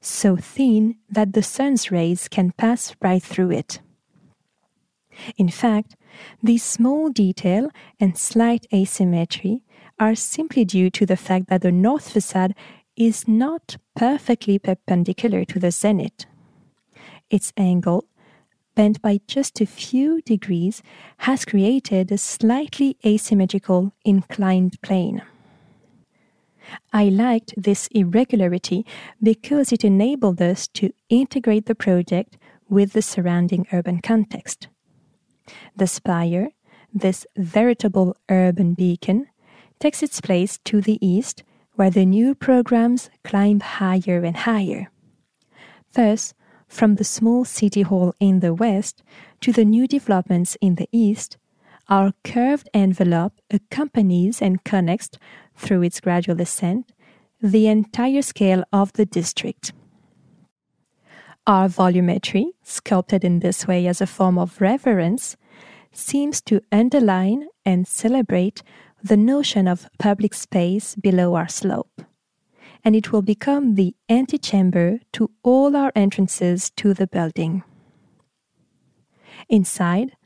so 0.00 0.36
thin 0.36 0.96
that 1.08 1.32
the 1.32 1.42
sun's 1.42 1.90
rays 1.90 2.28
can 2.28 2.52
pass 2.52 2.94
right 3.00 3.22
through 3.22 3.50
it. 3.50 3.80
In 5.36 5.48
fact, 5.48 5.96
this 6.42 6.62
small 6.62 7.10
detail 7.10 7.70
and 8.00 8.16
slight 8.16 8.66
asymmetry 8.72 9.62
are 9.98 10.14
simply 10.14 10.64
due 10.64 10.90
to 10.90 11.06
the 11.06 11.16
fact 11.16 11.48
that 11.48 11.62
the 11.62 11.72
north 11.72 12.10
facade 12.10 12.54
is 12.96 13.26
not 13.28 13.76
perfectly 13.96 14.58
perpendicular 14.58 15.44
to 15.44 15.58
the 15.58 15.70
zenith. 15.70 16.26
Its 17.30 17.52
angle 17.56 18.04
bent 18.74 19.00
by 19.02 19.20
just 19.26 19.60
a 19.60 19.66
few 19.66 20.20
degrees, 20.22 20.82
has 21.18 21.44
created 21.44 22.10
a 22.10 22.18
slightly 22.18 22.96
asymmetrical 23.04 23.92
inclined 24.04 24.80
plane. 24.82 25.22
I 26.92 27.04
liked 27.04 27.54
this 27.56 27.88
irregularity 27.90 28.86
because 29.22 29.72
it 29.72 29.84
enabled 29.84 30.40
us 30.40 30.68
to 30.68 30.92
integrate 31.08 31.66
the 31.66 31.74
project 31.74 32.36
with 32.68 32.92
the 32.92 33.02
surrounding 33.02 33.66
urban 33.72 34.00
context. 34.00 34.68
The 35.76 35.86
spire, 35.86 36.50
this 36.92 37.26
veritable 37.36 38.16
urban 38.28 38.74
beacon, 38.74 39.26
takes 39.80 40.02
its 40.02 40.20
place 40.20 40.58
to 40.64 40.80
the 40.80 41.04
east, 41.04 41.42
where 41.74 41.90
the 41.90 42.06
new 42.06 42.34
programs 42.34 43.10
climb 43.24 43.60
higher 43.60 44.22
and 44.22 44.36
higher. 44.36 44.90
Thus, 45.94 46.34
from 46.72 46.94
the 46.94 47.04
small 47.04 47.44
city 47.44 47.82
hall 47.82 48.14
in 48.18 48.40
the 48.40 48.54
west 48.54 49.02
to 49.42 49.52
the 49.52 49.64
new 49.64 49.86
developments 49.86 50.56
in 50.62 50.76
the 50.76 50.88
east, 50.90 51.36
our 51.90 52.14
curved 52.24 52.68
envelope 52.72 53.34
accompanies 53.50 54.40
and 54.40 54.64
connects 54.64 55.10
through 55.54 55.82
its 55.82 56.00
gradual 56.00 56.40
ascent 56.40 56.90
the 57.42 57.66
entire 57.66 58.22
scale 58.22 58.64
of 58.72 58.90
the 58.94 59.04
district. 59.04 59.72
Our 61.46 61.68
volumetry, 61.68 62.46
sculpted 62.62 63.22
in 63.22 63.40
this 63.40 63.66
way 63.66 63.86
as 63.86 64.00
a 64.00 64.06
form 64.06 64.38
of 64.38 64.58
reverence, 64.60 65.36
seems 65.92 66.40
to 66.42 66.62
underline 66.72 67.48
and 67.66 67.86
celebrate 67.86 68.62
the 69.02 69.16
notion 69.18 69.68
of 69.68 69.88
public 69.98 70.32
space 70.32 70.94
below 70.94 71.34
our 71.34 71.48
slope. 71.48 72.02
And 72.84 72.96
it 72.96 73.12
will 73.12 73.22
become 73.22 73.74
the 73.74 73.94
antechamber 74.08 75.00
to 75.12 75.30
all 75.42 75.76
our 75.76 75.92
entrances 75.94 76.70
to 76.76 76.94
the 76.94 77.06
building. 77.06 77.62
Inside, 79.48 80.16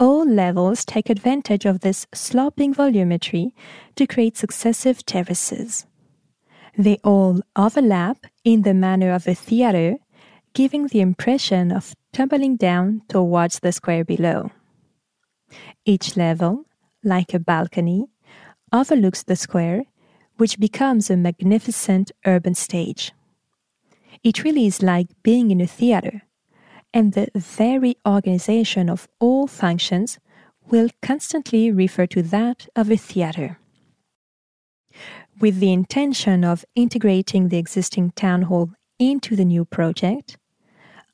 all 0.00 0.26
levels 0.26 0.84
take 0.84 1.10
advantage 1.10 1.66
of 1.66 1.80
this 1.80 2.06
sloping 2.14 2.72
volumetry 2.74 3.52
to 3.96 4.06
create 4.06 4.36
successive 4.36 5.04
terraces. 5.04 5.86
They 6.76 6.98
all 7.02 7.40
overlap 7.56 8.26
in 8.44 8.62
the 8.62 8.74
manner 8.74 9.12
of 9.12 9.26
a 9.26 9.34
theater, 9.34 9.96
giving 10.54 10.86
the 10.86 11.00
impression 11.00 11.72
of 11.72 11.94
tumbling 12.12 12.56
down 12.56 13.02
towards 13.08 13.58
the 13.58 13.72
square 13.72 14.04
below. 14.04 14.50
Each 15.84 16.16
level, 16.16 16.64
like 17.02 17.34
a 17.34 17.40
balcony, 17.40 18.06
overlooks 18.72 19.24
the 19.24 19.36
square, 19.36 19.82
which 20.38 20.58
becomes 20.58 21.10
a 21.10 21.16
magnificent 21.16 22.10
urban 22.26 22.54
stage. 22.54 23.12
It 24.24 24.42
really 24.42 24.66
is 24.66 24.82
like 24.82 25.08
being 25.22 25.50
in 25.50 25.60
a 25.60 25.66
theater, 25.66 26.22
and 26.94 27.12
the 27.12 27.28
very 27.34 27.96
organization 28.06 28.88
of 28.88 29.08
all 29.20 29.46
functions 29.46 30.18
will 30.70 30.88
constantly 31.02 31.70
refer 31.70 32.06
to 32.06 32.22
that 32.22 32.68
of 32.74 32.90
a 32.90 32.96
theater. 32.96 33.58
With 35.40 35.60
the 35.60 35.72
intention 35.72 36.44
of 36.44 36.64
integrating 36.74 37.48
the 37.48 37.58
existing 37.58 38.12
town 38.12 38.42
hall 38.42 38.70
into 38.98 39.36
the 39.36 39.44
new 39.44 39.64
project, 39.64 40.36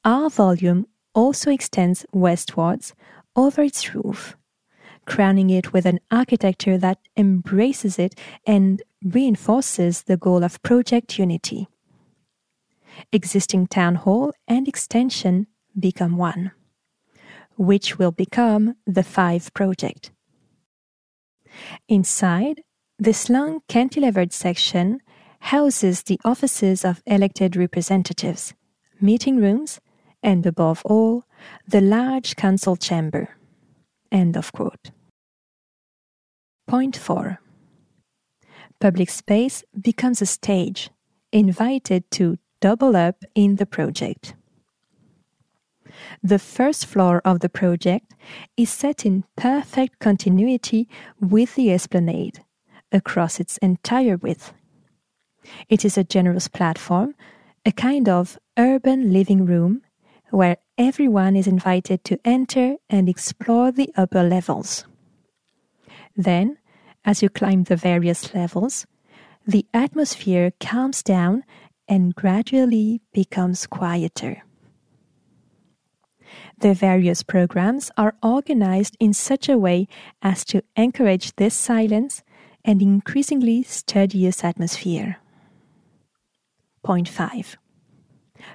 our 0.05 0.31
volume 0.31 0.87
also 1.15 1.51
extends 1.51 2.07
westwards 2.13 2.95
over 3.37 3.63
its 3.63 3.95
roof, 3.95 4.37
crowning 5.07 5.51
it 5.51 5.73
with 5.73 5.87
an 5.87 6.01
architecture 6.11 6.79
that 6.79 6.99
embraces 7.17 7.99
it 7.99 8.19
and 8.47 8.83
reinforces 9.05 10.05
the 10.05 10.17
goal 10.17 10.43
of 10.43 10.63
project 10.63 11.19
unity. 11.19 11.69
Existing 13.13 13.67
town 13.67 13.97
hall 13.97 14.33
and 14.49 14.67
extension 14.67 15.47
become 15.79 16.17
one, 16.17 16.53
which 17.57 17.99
will 17.99 18.13
become 18.13 18.77
the 18.87 19.03
Phive 19.03 19.53
project. 19.53 20.11
Inside, 21.89 22.63
this 22.99 23.29
long 23.29 23.61
cantilevered 23.69 24.33
section 24.33 25.01
houses 25.41 26.03
the 26.03 26.21
offices 26.25 26.85
of 26.85 27.03
elected 27.07 27.57
representatives, 27.57 28.55
meeting 29.01 29.37
rooms, 29.37 29.81
and 30.23 30.47
above 30.47 30.83
all, 30.87 31.25
the 31.69 31.81
large 31.81 32.35
council 32.37 32.77
chamber. 32.77 33.37
End 34.11 34.37
of 34.37 34.53
quote. 34.53 34.91
Point 36.67 36.97
4. 36.97 37.41
Public 38.85 39.09
space 39.09 39.65
becomes 39.81 40.21
a 40.21 40.27
stage, 40.27 40.91
invited 41.33 42.11
to 42.11 42.37
double 42.61 42.95
up 42.95 43.25
in 43.35 43.57
the 43.57 43.65
project. 43.65 44.35
The 46.23 46.39
first 46.39 46.85
floor 46.85 47.23
of 47.25 47.41
the 47.41 47.49
project 47.49 48.13
is 48.59 48.69
set 48.69 49.07
in 49.07 49.25
perfect 49.37 50.01
continuity 50.01 50.87
with 51.19 51.55
the 51.55 51.73
esplanade 51.73 52.45
across 52.93 53.41
its 53.41 53.57
entire 53.63 54.19
width. 54.19 54.53
It 55.71 55.87
is 55.87 55.97
a 55.97 56.05
generous 56.05 56.49
platform, 56.49 57.15
a 57.65 57.73
kind 57.73 58.07
of 58.07 58.39
urban 58.59 59.15
living 59.15 59.47
room 59.47 59.81
where 60.29 60.59
everyone 60.77 61.37
is 61.37 61.47
invited 61.47 62.05
to 62.05 62.21
enter 62.23 62.77
and 62.91 63.09
explore 63.09 63.73
the 63.73 63.91
upper 63.97 64.23
levels. 64.23 64.85
Then, 66.15 66.59
as 67.05 67.23
you 67.23 67.29
climb 67.29 67.65
the 67.65 67.77
various 67.77 68.35
levels, 68.35 68.87
the 69.47 69.67
atmosphere 69.75 70.53
calms 70.59 71.03
down 71.03 71.45
and 71.87 72.15
gradually 72.15 73.03
becomes 73.13 73.67
quieter. 73.67 74.43
The 76.59 76.75
various 76.75 77.23
programs 77.23 77.91
are 77.97 78.15
organized 78.23 78.97
in 78.99 79.13
such 79.13 79.49
a 79.49 79.59
way 79.59 79.87
as 80.23 80.45
to 80.47 80.63
encourage 80.77 81.37
this 81.37 81.55
silence 81.55 82.23
and 82.65 82.81
increasingly 82.81 83.63
studious 83.63 84.43
atmosphere. 84.43 85.19
Point 86.83 87.09
5. 87.09 87.57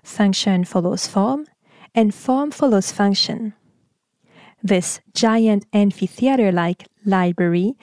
Function 0.04 0.66
follows 0.66 1.08
form, 1.08 1.46
and 1.94 2.14
form 2.14 2.52
follows 2.52 2.92
function. 2.92 3.54
This 4.62 5.02
giant 5.14 5.66
amphitheater 5.74 6.52
like 6.52 6.88
library 7.06 7.78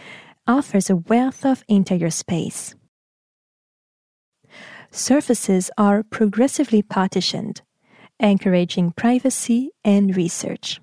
offers 0.46 0.90
a 0.90 0.96
wealth 0.96 1.44
of 1.44 1.64
interior 1.68 2.10
space. 2.10 2.74
Surfaces 4.90 5.70
are 5.76 6.02
progressively 6.02 6.82
partitioned, 6.82 7.62
encouraging 8.20 8.92
privacy 8.92 9.70
and 9.84 10.16
research. 10.16 10.80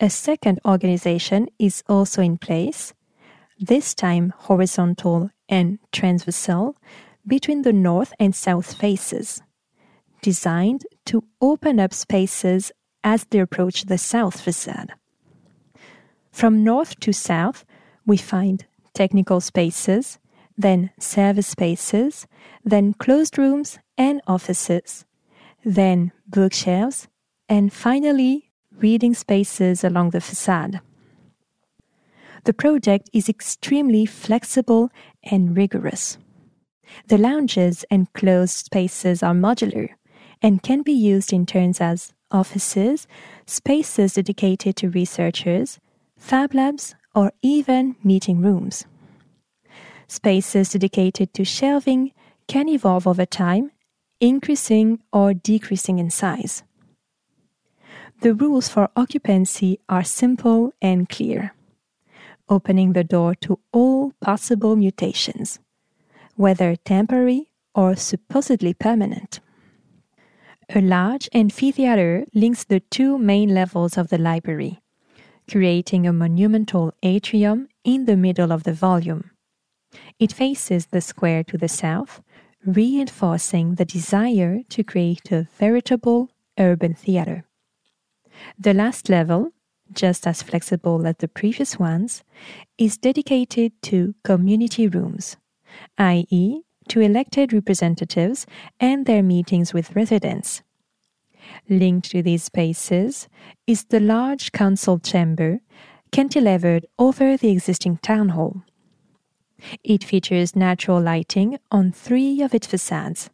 A 0.00 0.10
second 0.10 0.60
organization 0.64 1.48
is 1.58 1.82
also 1.88 2.22
in 2.22 2.38
place, 2.38 2.94
this 3.58 3.94
time 3.94 4.32
horizontal 4.36 5.30
and 5.48 5.78
transversal, 5.92 6.76
between 7.26 7.62
the 7.62 7.72
north 7.72 8.12
and 8.18 8.34
south 8.34 8.74
faces, 8.74 9.42
designed 10.22 10.86
to 11.04 11.24
open 11.40 11.78
up 11.78 11.92
spaces 11.92 12.72
as 13.04 13.24
they 13.26 13.38
approach 13.38 13.84
the 13.84 13.98
south 13.98 14.40
facade. 14.40 14.92
From 16.30 16.64
north 16.64 16.98
to 17.00 17.12
south, 17.12 17.64
we 18.08 18.16
find 18.16 18.64
technical 18.94 19.38
spaces, 19.40 20.18
then 20.56 20.90
service 20.98 21.46
spaces, 21.46 22.26
then 22.64 22.94
closed 22.94 23.36
rooms 23.36 23.78
and 23.98 24.20
offices, 24.26 25.04
then 25.62 26.10
bookshelves, 26.26 27.06
and 27.50 27.70
finally 27.70 28.50
reading 28.78 29.12
spaces 29.12 29.84
along 29.84 30.10
the 30.10 30.22
facade. 30.22 30.80
The 32.44 32.54
project 32.54 33.10
is 33.12 33.28
extremely 33.28 34.06
flexible 34.06 34.90
and 35.22 35.54
rigorous. 35.54 36.16
The 37.08 37.18
lounges 37.18 37.84
and 37.90 38.10
closed 38.14 38.56
spaces 38.56 39.22
are 39.22 39.34
modular 39.34 39.90
and 40.40 40.62
can 40.62 40.80
be 40.80 40.92
used 40.92 41.30
in 41.30 41.44
turns 41.44 41.78
as 41.78 42.14
offices, 42.30 43.06
spaces 43.44 44.14
dedicated 44.14 44.76
to 44.76 44.88
researchers, 44.88 45.78
fab 46.16 46.54
labs, 46.54 46.94
or 47.18 47.32
even 47.42 47.96
meeting 48.04 48.40
rooms. 48.40 48.86
Spaces 50.06 50.70
dedicated 50.70 51.34
to 51.34 51.44
shelving 51.44 52.12
can 52.46 52.68
evolve 52.68 53.08
over 53.08 53.26
time 53.26 53.72
increasing 54.20 55.00
or 55.12 55.34
decreasing 55.34 55.98
in 55.98 56.10
size. 56.10 56.62
The 58.20 58.34
rules 58.34 58.68
for 58.68 58.88
occupancy 58.94 59.80
are 59.88 60.04
simple 60.04 60.72
and 60.80 61.08
clear, 61.08 61.54
opening 62.48 62.92
the 62.92 63.04
door 63.04 63.34
to 63.46 63.58
all 63.72 64.12
possible 64.20 64.76
mutations, 64.76 65.58
whether 66.36 66.76
temporary 66.76 67.50
or 67.74 67.96
supposedly 67.96 68.74
permanent. 68.74 69.40
A 70.72 70.80
large 70.80 71.28
amphitheater 71.32 72.26
links 72.32 72.62
the 72.62 72.80
two 72.80 73.18
main 73.18 73.54
levels 73.54 73.98
of 73.98 74.08
the 74.08 74.18
library, 74.18 74.80
creating 75.48 76.06
a 76.06 76.12
monumental 76.12 76.92
atrium 77.02 77.68
in 77.84 78.04
the 78.04 78.16
middle 78.16 78.52
of 78.52 78.64
the 78.64 78.72
volume. 78.72 79.30
It 80.18 80.32
faces 80.32 80.86
the 80.86 81.00
square 81.00 81.42
to 81.44 81.58
the 81.58 81.68
south 81.68 82.20
reinforcing 82.64 83.76
the 83.76 83.84
desire 83.84 84.60
to 84.68 84.84
create 84.84 85.30
a 85.30 85.46
veritable 85.58 86.30
urban 86.58 86.94
theater. 86.94 87.44
The 88.58 88.74
last 88.74 89.08
level, 89.08 89.52
just 89.92 90.26
as 90.26 90.42
flexible 90.42 91.06
as 91.06 91.16
the 91.18 91.28
previous 91.28 91.78
ones, 91.78 92.22
is 92.76 92.98
dedicated 92.98 93.72
to 93.82 94.14
community 94.22 94.86
rooms, 94.86 95.36
i.e., 95.96 96.62
to 96.88 97.00
elected 97.00 97.52
representatives 97.52 98.46
and 98.80 99.06
their 99.06 99.22
meetings 99.22 99.74
with 99.74 99.94
residents. 99.94 100.62
Linked 101.68 102.10
to 102.10 102.22
these 102.22 102.44
spaces 102.44 103.28
is 103.66 103.84
the 103.84 104.00
large 104.00 104.52
council 104.52 104.98
chamber 104.98 105.60
cantilevered 106.12 106.84
over 106.98 107.36
the 107.36 107.50
existing 107.50 107.98
town 107.98 108.30
hall. 108.30 108.62
It 109.82 110.04
features 110.04 110.54
natural 110.54 111.00
lighting 111.00 111.58
on 111.70 111.92
three 111.92 112.40
of 112.42 112.54
its 112.54 112.66
facades, 112.66 113.30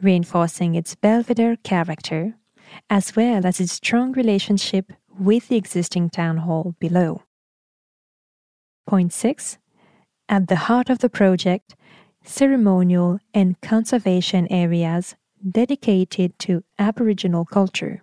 reinforcing 0.00 0.74
its 0.74 0.94
Belvedere 0.94 1.56
character, 1.56 2.34
as 2.88 3.16
well 3.16 3.44
as 3.44 3.60
its 3.60 3.72
strong 3.72 4.12
relationship 4.12 4.92
with 5.18 5.48
the 5.48 5.56
existing 5.56 6.10
town 6.10 6.38
hall 6.38 6.74
below. 6.78 7.22
Point 8.86 9.12
6. 9.12 9.58
At 10.28 10.48
the 10.48 10.56
heart 10.56 10.90
of 10.90 11.00
the 11.00 11.08
project, 11.08 11.74
ceremonial 12.22 13.18
and 13.34 13.60
conservation 13.60 14.46
areas 14.50 15.16
dedicated 15.48 16.38
to 16.40 16.64
Aboriginal 16.78 17.44
culture. 17.44 18.02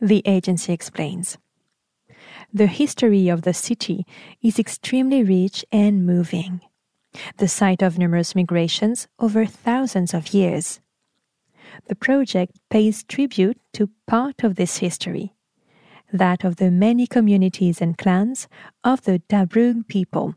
The 0.00 0.22
agency 0.26 0.72
explains. 0.72 1.38
The 2.52 2.66
history 2.66 3.28
of 3.28 3.42
the 3.42 3.54
city 3.54 4.06
is 4.42 4.58
extremely 4.58 5.22
rich 5.22 5.64
and 5.70 6.06
moving, 6.06 6.60
the 7.36 7.48
site 7.48 7.82
of 7.82 7.98
numerous 7.98 8.34
migrations 8.34 9.08
over 9.18 9.44
thousands 9.44 10.14
of 10.14 10.32
years. 10.32 10.80
The 11.88 11.94
project 11.94 12.58
pays 12.70 13.04
tribute 13.04 13.58
to 13.74 13.90
part 14.06 14.42
of 14.42 14.54
this 14.54 14.78
history, 14.78 15.34
that 16.12 16.44
of 16.44 16.56
the 16.56 16.70
many 16.70 17.06
communities 17.06 17.80
and 17.80 17.98
clans 17.98 18.48
of 18.82 19.02
the 19.02 19.20
Darug 19.28 19.86
people. 19.88 20.34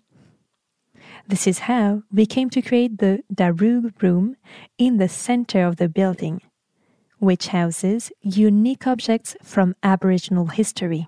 This 1.31 1.47
is 1.47 1.59
how 1.59 2.03
we 2.11 2.25
came 2.25 2.49
to 2.49 2.61
create 2.61 2.97
the 2.97 3.23
Darug 3.33 4.01
Room 4.01 4.35
in 4.77 4.97
the 4.97 5.07
center 5.07 5.65
of 5.65 5.77
the 5.77 5.87
building, 5.87 6.41
which 7.19 7.47
houses 7.47 8.11
unique 8.21 8.85
objects 8.85 9.37
from 9.41 9.77
Aboriginal 9.81 10.47
history. 10.47 11.07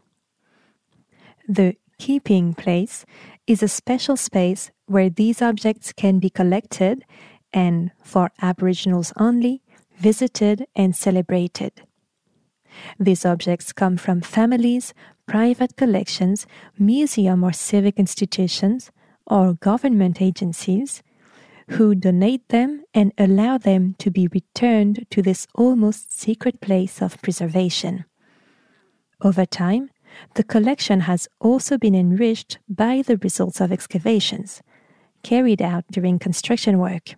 The 1.46 1.76
keeping 2.00 2.54
place 2.54 3.06
is 3.48 3.62
a 3.62 3.68
special 3.68 4.16
space 4.16 4.72
where 4.86 5.10
these 5.10 5.42
objects 5.42 5.92
can 5.92 6.20
be 6.20 6.30
collected 6.30 7.04
and, 7.52 7.92
for 8.02 8.32
Aboriginals 8.42 9.12
only, 9.18 9.62
visited 9.98 10.66
and 10.74 10.96
celebrated. 10.96 11.82
These 12.98 13.26
objects 13.26 13.74
come 13.74 13.98
from 13.98 14.22
families, 14.22 14.94
private 15.26 15.76
collections, 15.76 16.48
museum 16.80 17.44
or 17.44 17.52
civic 17.52 18.00
institutions, 18.00 18.90
or 19.28 19.54
government 19.54 20.22
agencies 20.22 21.04
who 21.70 21.96
donate 21.96 22.48
them 22.50 22.84
and 22.94 23.14
allow 23.18 23.58
them 23.58 23.96
to 24.00 24.12
be 24.12 24.28
returned 24.28 25.06
to 25.10 25.22
this 25.22 25.48
almost 25.56 26.18
secret 26.18 26.60
place 26.62 27.02
of 27.02 27.22
preservation. 27.22 28.06
Over 29.22 29.46
time, 29.46 29.90
the 30.36 30.44
collection 30.44 31.02
has 31.02 31.28
also 31.40 31.78
been 31.78 31.96
enriched 31.96 32.60
by 32.68 33.02
the 33.02 33.18
results 33.18 33.62
of 33.62 33.72
excavations 33.72 34.62
carried 35.24 35.62
out 35.62 35.86
during 35.90 36.20
construction 36.20 36.78
work. 36.78 37.16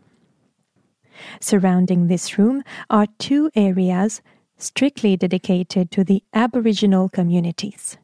Surrounding 1.42 2.08
this 2.08 2.38
room 2.38 2.64
are 2.90 3.08
two 3.18 3.50
areas 3.56 4.22
strictly 4.58 5.18
dedicated 5.18 5.92
to 5.92 6.04
the 6.04 6.24
Aboriginal 6.34 7.10
communities 7.10 7.98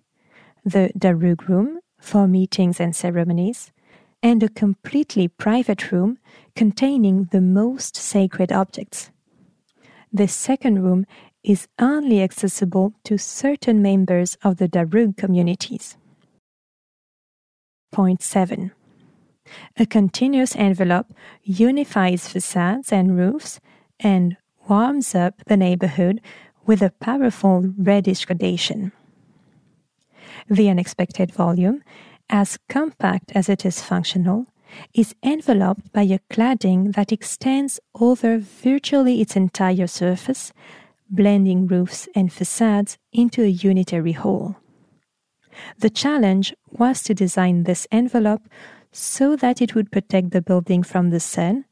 the 0.64 0.92
Darug 0.96 1.48
Room 1.48 1.80
for 2.00 2.28
meetings 2.28 2.80
and 2.80 2.96
ceremonies, 2.96 3.72
and 4.24 4.44
a 4.44 4.50
completely 4.50 5.28
private 5.28 5.92
room 5.92 6.18
containing 6.56 7.26
the 7.32 7.42
most 7.42 7.96
sacred 7.96 8.52
objects. 8.52 9.12
The 10.14 10.28
second 10.28 10.84
room 10.84 11.06
is 11.44 11.68
only 11.80 12.22
accessible 12.22 12.94
to 13.06 13.18
certain 13.18 13.82
members 13.82 14.38
of 14.44 14.58
the 14.58 14.68
Darug 14.68 15.18
communities. 15.18 15.98
Point 17.92 18.22
7. 18.22 18.72
A 19.78 19.86
continuous 19.86 20.56
envelope 20.56 21.14
unifies 21.44 22.28
facades 22.28 22.92
and 22.92 23.18
roofs 23.18 23.60
and 24.00 24.38
warms 24.70 25.16
up 25.16 25.42
the 25.48 25.58
neighborhood 25.58 26.22
with 26.66 26.82
a 26.82 26.94
powerful 27.00 27.74
reddish 27.78 28.26
gradation. 28.26 28.92
The 30.50 30.70
unexpected 30.70 31.32
volume, 31.32 31.84
as 32.32 32.58
compact 32.70 33.32
as 33.36 33.50
it 33.50 33.66
is 33.66 33.82
functional, 33.82 34.48
is 34.94 35.14
enveloped 35.22 35.92
by 35.92 36.04
a 36.04 36.20
cladding 36.32 36.96
that 36.96 37.12
extends 37.12 37.80
over 37.94 38.38
virtually 38.38 39.22
its 39.22 39.36
entire 39.36 39.88
surface 39.88 40.54
blending 41.10 41.68
roofs 41.68 42.08
and 42.16 42.32
facades 42.32 42.98
into 43.12 43.44
a 43.44 43.48
unitary 43.48 44.14
whole. 44.14 44.56
The 45.80 45.90
challenge 45.90 46.56
was 46.72 47.04
to 47.04 47.14
design 47.14 47.64
this 47.64 47.86
envelope 47.92 48.44
so 48.94 49.36
that 49.36 49.62
it 49.62 49.76
would 49.76 49.92
protect 49.92 50.32
the 50.32 50.42
building 50.42 50.84
from 50.84 51.10
the 51.10 51.20
sun, 51.20 51.66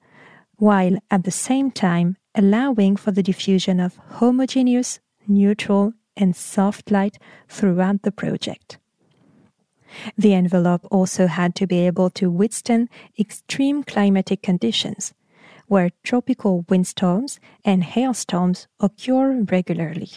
while 0.58 0.98
at 1.10 1.24
the 1.24 1.32
same 1.32 1.72
time 1.72 2.18
allowing 2.36 2.98
for 2.98 3.12
the 3.12 3.24
diffusion 3.24 3.80
of 3.80 3.96
homogeneous, 4.20 5.00
neutral, 5.26 5.94
and 6.18 6.36
soft 6.36 6.92
light 6.92 7.18
throughout 7.48 8.02
the 8.02 8.12
project. 8.12 8.78
The 10.18 10.34
envelope 10.34 10.86
also 10.92 11.28
had 11.28 11.56
to 11.56 11.68
be 11.68 11.80
able 11.86 12.10
to 12.12 12.30
withstand 12.30 12.90
extreme 13.18 13.84
climatic 13.84 14.42
conditions, 14.42 15.14
where 15.68 15.92
tropical 16.04 16.66
windstorms 16.70 17.40
and 17.64 17.84
hailstorms 17.84 18.68
occur 18.80 19.42
regularly. 19.42 20.10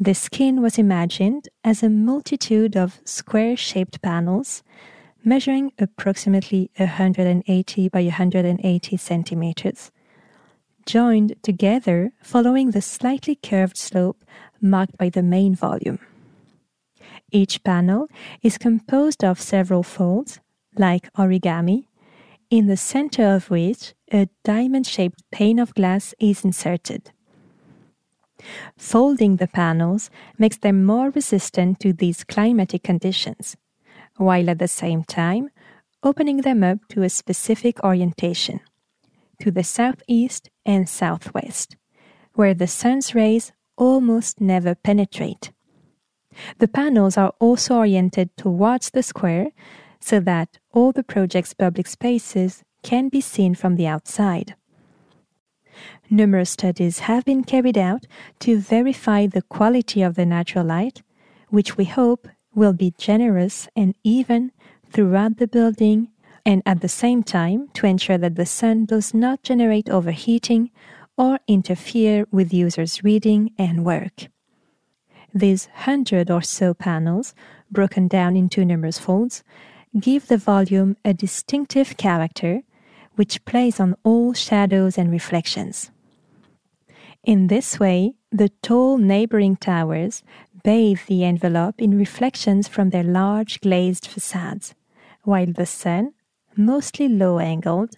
The 0.00 0.14
skin 0.14 0.62
was 0.62 0.78
imagined 0.78 1.48
as 1.64 1.82
a 1.82 1.90
multitude 1.90 2.76
of 2.76 3.00
square 3.04 3.56
shaped 3.56 4.00
panels 4.00 4.62
measuring 5.24 5.72
approximately 5.78 6.70
180 6.76 7.88
by 7.88 8.02
180 8.02 8.96
centimeters, 8.96 9.90
joined 10.86 11.34
together 11.42 12.12
following 12.22 12.70
the 12.70 12.80
slightly 12.80 13.34
curved 13.34 13.76
slope 13.76 14.24
marked 14.60 14.96
by 14.96 15.08
the 15.08 15.22
main 15.22 15.54
volume. 15.54 15.98
Each 17.30 17.62
panel 17.62 18.08
is 18.42 18.56
composed 18.56 19.22
of 19.22 19.40
several 19.40 19.82
folds, 19.82 20.40
like 20.76 21.12
origami, 21.12 21.84
in 22.50 22.66
the 22.66 22.76
center 22.76 23.34
of 23.34 23.50
which 23.50 23.94
a 24.10 24.28
diamond 24.44 24.86
shaped 24.86 25.22
pane 25.30 25.58
of 25.58 25.74
glass 25.74 26.14
is 26.18 26.44
inserted. 26.44 27.10
Folding 28.78 29.36
the 29.36 29.48
panels 29.48 30.10
makes 30.38 30.56
them 30.56 30.86
more 30.86 31.10
resistant 31.10 31.80
to 31.80 31.92
these 31.92 32.24
climatic 32.24 32.82
conditions, 32.82 33.56
while 34.16 34.48
at 34.48 34.58
the 34.58 34.68
same 34.68 35.04
time 35.04 35.50
opening 36.02 36.38
them 36.38 36.62
up 36.62 36.78
to 36.88 37.02
a 37.02 37.10
specific 37.10 37.82
orientation, 37.84 38.60
to 39.42 39.50
the 39.50 39.64
southeast 39.64 40.48
and 40.64 40.88
southwest, 40.88 41.76
where 42.34 42.54
the 42.54 42.68
sun's 42.68 43.14
rays 43.14 43.52
almost 43.76 44.40
never 44.40 44.74
penetrate. 44.74 45.50
The 46.58 46.68
panels 46.68 47.16
are 47.16 47.32
also 47.38 47.76
oriented 47.76 48.36
towards 48.36 48.90
the 48.90 49.02
square 49.02 49.50
so 50.00 50.20
that 50.20 50.58
all 50.72 50.92
the 50.92 51.02
project's 51.02 51.54
public 51.54 51.86
spaces 51.86 52.62
can 52.82 53.08
be 53.08 53.20
seen 53.20 53.54
from 53.54 53.76
the 53.76 53.86
outside. 53.86 54.54
Numerous 56.10 56.50
studies 56.50 57.00
have 57.00 57.24
been 57.24 57.44
carried 57.44 57.78
out 57.78 58.06
to 58.40 58.58
verify 58.58 59.26
the 59.26 59.42
quality 59.42 60.02
of 60.02 60.14
the 60.14 60.26
natural 60.26 60.64
light, 60.64 61.02
which 61.50 61.76
we 61.76 61.84
hope 61.84 62.28
will 62.54 62.72
be 62.72 62.94
generous 62.98 63.68
and 63.76 63.94
even 64.02 64.52
throughout 64.90 65.36
the 65.36 65.46
building 65.46 66.08
and 66.44 66.62
at 66.64 66.80
the 66.80 66.88
same 66.88 67.22
time 67.22 67.68
to 67.74 67.86
ensure 67.86 68.18
that 68.18 68.36
the 68.36 68.46
sun 68.46 68.86
does 68.86 69.12
not 69.12 69.42
generate 69.42 69.90
overheating 69.90 70.70
or 71.16 71.38
interfere 71.46 72.26
with 72.30 72.54
users' 72.54 73.04
reading 73.04 73.52
and 73.58 73.84
work. 73.84 74.28
These 75.38 75.68
hundred 75.86 76.32
or 76.32 76.42
so 76.42 76.74
panels, 76.74 77.32
broken 77.70 78.08
down 78.08 78.36
into 78.36 78.64
numerous 78.64 78.98
folds, 78.98 79.44
give 80.00 80.26
the 80.26 80.36
volume 80.36 80.96
a 81.04 81.14
distinctive 81.14 81.96
character 81.96 82.62
which 83.14 83.44
plays 83.44 83.78
on 83.78 83.94
all 84.02 84.32
shadows 84.32 84.98
and 84.98 85.12
reflections. 85.12 85.92
In 87.22 87.46
this 87.46 87.78
way, 87.78 88.14
the 88.32 88.48
tall 88.62 88.98
neighboring 88.98 89.54
towers 89.54 90.24
bathe 90.64 91.02
the 91.06 91.22
envelope 91.22 91.80
in 91.80 91.96
reflections 91.96 92.66
from 92.66 92.90
their 92.90 93.04
large 93.04 93.60
glazed 93.60 94.08
facades, 94.08 94.74
while 95.22 95.52
the 95.52 95.66
sun, 95.66 96.14
mostly 96.56 97.08
low 97.08 97.38
angled, 97.38 97.94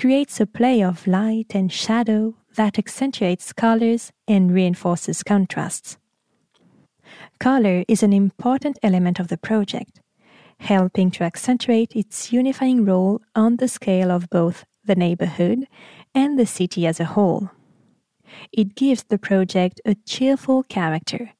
creates 0.00 0.40
a 0.40 0.46
play 0.46 0.82
of 0.82 1.06
light 1.06 1.54
and 1.54 1.70
shadow 1.70 2.34
that 2.54 2.78
accentuates 2.78 3.52
colors 3.52 4.10
and 4.26 4.52
reinforces 4.54 5.22
contrasts. 5.22 5.98
Color 7.40 7.84
is 7.86 8.02
an 8.02 8.12
important 8.12 8.78
element 8.82 9.20
of 9.20 9.28
the 9.28 9.38
project 9.38 10.00
helping 10.60 11.10
to 11.10 11.24
accentuate 11.24 11.94
its 11.94 12.32
unifying 12.32 12.84
role 12.84 13.20
on 13.34 13.56
the 13.56 13.68
scale 13.68 14.10
of 14.10 14.28
both 14.30 14.64
the 14.84 14.96
neighborhood 14.96 15.66
and 16.14 16.38
the 16.38 16.46
city 16.46 16.86
as 16.86 16.98
a 16.98 17.04
whole. 17.04 17.50
It 18.52 18.74
gives 18.74 19.04
the 19.04 19.18
project 19.18 19.80
a 19.84 19.94
cheerful 19.94 20.62
character, 20.64 21.30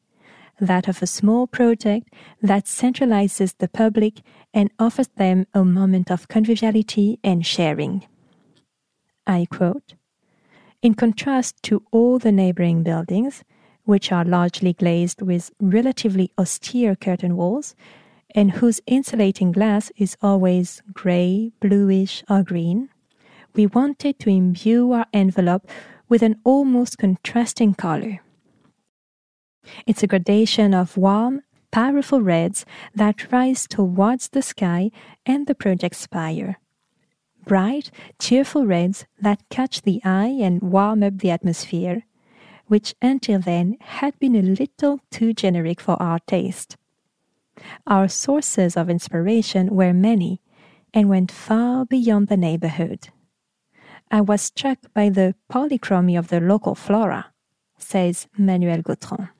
that 0.60 0.88
of 0.88 1.02
a 1.02 1.06
small 1.06 1.46
project 1.46 2.12
that 2.42 2.64
centralizes 2.64 3.54
the 3.58 3.68
public 3.68 4.22
and 4.54 4.70
offers 4.78 5.08
them 5.16 5.46
a 5.54 5.64
moment 5.64 6.10
of 6.10 6.28
conviviality 6.28 7.18
and 7.22 7.44
sharing. 7.44 8.06
I 9.26 9.46
quote 9.50 9.94
In 10.80 10.94
contrast 10.94 11.62
to 11.64 11.82
all 11.90 12.18
the 12.18 12.32
neighboring 12.32 12.82
buildings, 12.82 13.44
which 13.88 14.12
are 14.12 14.22
largely 14.22 14.74
glazed 14.74 15.22
with 15.22 15.50
relatively 15.60 16.30
austere 16.36 16.94
curtain 16.94 17.34
walls, 17.38 17.74
and 18.34 18.50
whose 18.50 18.82
insulating 18.86 19.50
glass 19.50 19.90
is 19.96 20.14
always 20.20 20.82
gray, 20.92 21.50
bluish, 21.58 22.22
or 22.28 22.42
green, 22.42 22.90
we 23.54 23.64
wanted 23.64 24.18
to 24.18 24.28
imbue 24.28 24.92
our 24.92 25.06
envelope 25.14 25.66
with 26.06 26.22
an 26.22 26.36
almost 26.44 26.98
contrasting 26.98 27.72
color. 27.72 28.20
It's 29.86 30.02
a 30.02 30.06
gradation 30.06 30.74
of 30.74 30.98
warm, 30.98 31.40
powerful 31.70 32.20
reds 32.20 32.66
that 32.94 33.32
rise 33.32 33.66
towards 33.66 34.28
the 34.28 34.42
sky 34.42 34.90
and 35.24 35.46
the 35.46 35.54
project 35.54 35.96
spire. 35.96 36.58
Bright, 37.46 37.90
cheerful 38.20 38.66
reds 38.66 39.06
that 39.18 39.48
catch 39.48 39.80
the 39.80 40.02
eye 40.04 40.36
and 40.42 40.60
warm 40.60 41.02
up 41.02 41.20
the 41.20 41.30
atmosphere, 41.30 42.04
which 42.68 42.94
until 43.02 43.40
then 43.40 43.76
had 43.80 44.18
been 44.18 44.36
a 44.36 44.42
little 44.42 45.00
too 45.10 45.32
generic 45.32 45.80
for 45.80 46.00
our 46.00 46.20
taste. 46.20 46.76
Our 47.86 48.08
sources 48.08 48.76
of 48.76 48.88
inspiration 48.88 49.74
were 49.74 49.92
many 49.92 50.40
and 50.94 51.08
went 51.08 51.32
far 51.32 51.84
beyond 51.84 52.28
the 52.28 52.36
neighborhood. 52.36 53.08
I 54.10 54.20
was 54.20 54.40
struck 54.40 54.78
by 54.94 55.10
the 55.10 55.34
polychromy 55.50 56.18
of 56.18 56.28
the 56.28 56.40
local 56.40 56.74
flora, 56.74 57.32
says 57.78 58.26
Manuelle 58.38 58.82
Gautrand. 58.82 59.30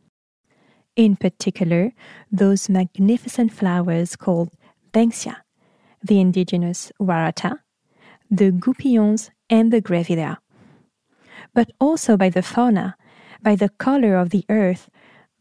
In 0.97 1.17
particular, 1.17 1.93
those 2.31 2.69
magnificent 2.69 3.53
flowers 3.53 4.17
called 4.17 4.51
Banksia, 4.93 5.37
the 6.03 6.21
indigenous 6.21 6.93
Waratah, 7.01 7.61
the 8.31 8.51
Goupillons, 8.51 9.31
and 9.49 9.73
the 9.73 9.81
Grevillea. 9.81 10.39
But 11.55 11.71
also 11.81 12.17
by 12.17 12.29
the 12.29 12.43
fauna, 12.43 12.97
by 13.43 13.55
the 13.55 13.69
color 13.69 14.17
of 14.17 14.31
the 14.31 14.45
earth, 14.49 14.91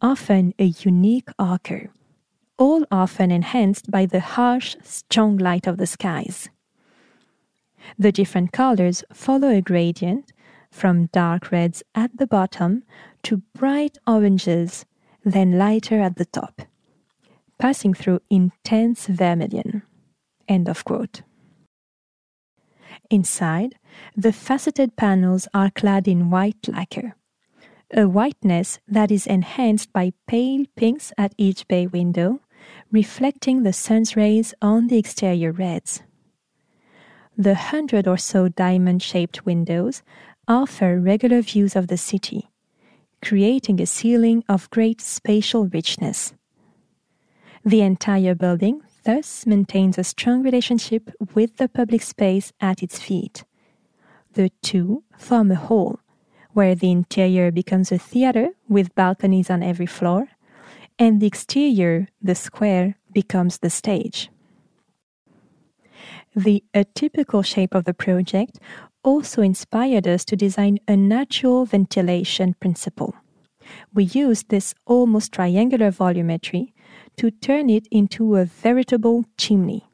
often 0.01 0.53
a 0.59 0.65
unique 0.65 1.29
ochre, 1.39 1.89
all 2.57 2.85
often 2.91 3.31
enhanced 3.31 3.89
by 3.89 4.05
the 4.05 4.19
harsh, 4.19 4.75
strong 4.83 5.37
light 5.37 5.67
of 5.67 5.77
the 5.77 5.87
skies. 5.87 6.49
The 7.97 8.11
different 8.11 8.51
colors 8.51 9.03
follow 9.13 9.49
a 9.49 9.61
gradient 9.61 10.33
from 10.71 11.07
dark 11.07 11.51
reds 11.51 11.83
at 11.95 12.17
the 12.17 12.27
bottom 12.27 12.83
to 13.23 13.41
bright 13.55 13.97
oranges 14.05 14.85
then 15.23 15.57
lighter 15.57 15.99
at 15.99 16.15
the 16.15 16.25
top, 16.25 16.61
passing 17.59 17.93
through 17.93 18.21
intense 18.29 19.07
vermilion. 19.07 19.81
End 20.47 20.69
of 20.69 20.85
quote. 20.85 21.21
Inside, 23.09 23.75
the 24.15 24.31
faceted 24.31 24.95
panels 24.95 25.47
are 25.53 25.69
clad 25.69 26.07
in 26.07 26.29
white 26.29 26.67
lacquer, 26.67 27.15
a 27.93 28.07
whiteness 28.07 28.79
that 28.87 29.11
is 29.11 29.25
enhanced 29.27 29.91
by 29.93 30.13
pale 30.27 30.65
pinks 30.75 31.13
at 31.17 31.33
each 31.37 31.67
bay 31.67 31.87
window, 31.87 32.41
reflecting 32.91 33.63
the 33.63 33.73
sun's 33.73 34.15
rays 34.15 34.53
on 34.61 34.87
the 34.87 34.97
exterior 34.97 35.51
reds. 35.51 36.03
The 37.37 37.55
hundred 37.55 38.07
or 38.07 38.17
so 38.17 38.49
diamond 38.49 39.03
shaped 39.03 39.45
windows 39.45 40.01
offer 40.47 40.99
regular 40.99 41.41
views 41.41 41.75
of 41.75 41.87
the 41.87 41.97
city, 41.97 42.49
creating 43.23 43.79
a 43.79 43.85
ceiling 43.85 44.43
of 44.49 44.69
great 44.69 45.01
spatial 45.01 45.67
richness. 45.67 46.33
The 47.63 47.81
entire 47.81 48.33
building 48.33 48.81
thus 49.03 49.45
maintains 49.45 49.97
a 49.97 50.03
strong 50.03 50.41
relationship 50.41 51.11
with 51.33 51.57
the 51.57 51.69
public 51.69 52.01
space 52.01 52.51
at 52.59 52.81
its 52.81 52.99
feet. 52.99 53.43
The 54.33 54.51
two 54.61 55.03
form 55.17 55.51
a 55.51 55.55
whole, 55.55 55.99
where 56.57 56.73
the 56.73 56.89
interior 56.89 57.51
becomes 57.51 57.91
a 57.91 57.99
theater 57.99 58.47
with 58.67 58.95
balconies 58.95 59.47
on 59.47 59.61
every 59.61 59.85
floor, 59.85 60.27
and 60.97 61.21
the 61.21 61.27
exterior, 61.27 62.07
the 62.19 62.33
square, 62.33 62.95
becomes 63.13 63.59
the 63.59 63.69
stage. 63.69 64.31
The 66.35 66.63
atypical 66.73 67.45
shape 67.45 67.75
of 67.75 67.83
the 67.83 67.93
project 67.93 68.57
also 69.03 69.43
inspired 69.43 70.07
us 70.07 70.25
to 70.25 70.35
design 70.35 70.79
a 70.87 70.97
natural 70.97 71.63
ventilation 71.65 72.55
principle. 72.59 73.13
We 73.93 74.05
used 74.05 74.49
this 74.49 74.73
almost 74.87 75.33
triangular 75.33 75.91
volumetry 75.91 76.73
to 77.17 77.29
turn 77.29 77.69
it 77.69 77.87
into 77.91 78.35
a 78.35 78.45
veritable 78.45 79.25
chimney. 79.37 79.85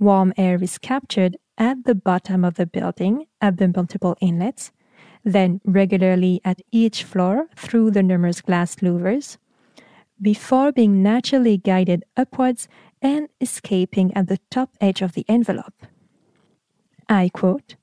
Warm 0.00 0.32
air 0.36 0.60
is 0.60 0.78
captured 0.78 1.36
at 1.56 1.84
the 1.84 1.94
bottom 1.94 2.44
of 2.44 2.54
the 2.54 2.66
building 2.66 3.26
at 3.40 3.58
the 3.58 3.68
multiple 3.68 4.16
inlets, 4.20 4.72
then 5.24 5.60
regularly 5.64 6.40
at 6.44 6.62
each 6.70 7.04
floor 7.04 7.48
through 7.56 7.90
the 7.90 8.02
numerous 8.02 8.40
glass 8.40 8.76
louvers, 8.76 9.36
before 10.20 10.72
being 10.72 11.02
naturally 11.02 11.56
guided 11.56 12.04
upwards 12.16 12.68
and 13.00 13.28
escaping 13.40 14.14
at 14.14 14.28
the 14.28 14.38
top 14.50 14.70
edge 14.80 15.02
of 15.02 15.14
the 15.14 15.24
envelope. 15.28 15.86
I 17.08 17.28
quote, 17.28 17.76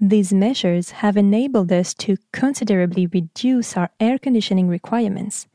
these 0.00 0.32
measures 0.32 0.90
have 1.02 1.16
enabled 1.16 1.70
us 1.72 1.94
to 1.94 2.16
considerably 2.32 3.06
reduce 3.06 3.76
our 3.76 3.90
air 4.00 4.18
conditioning 4.18 4.68
requirements 4.68 5.46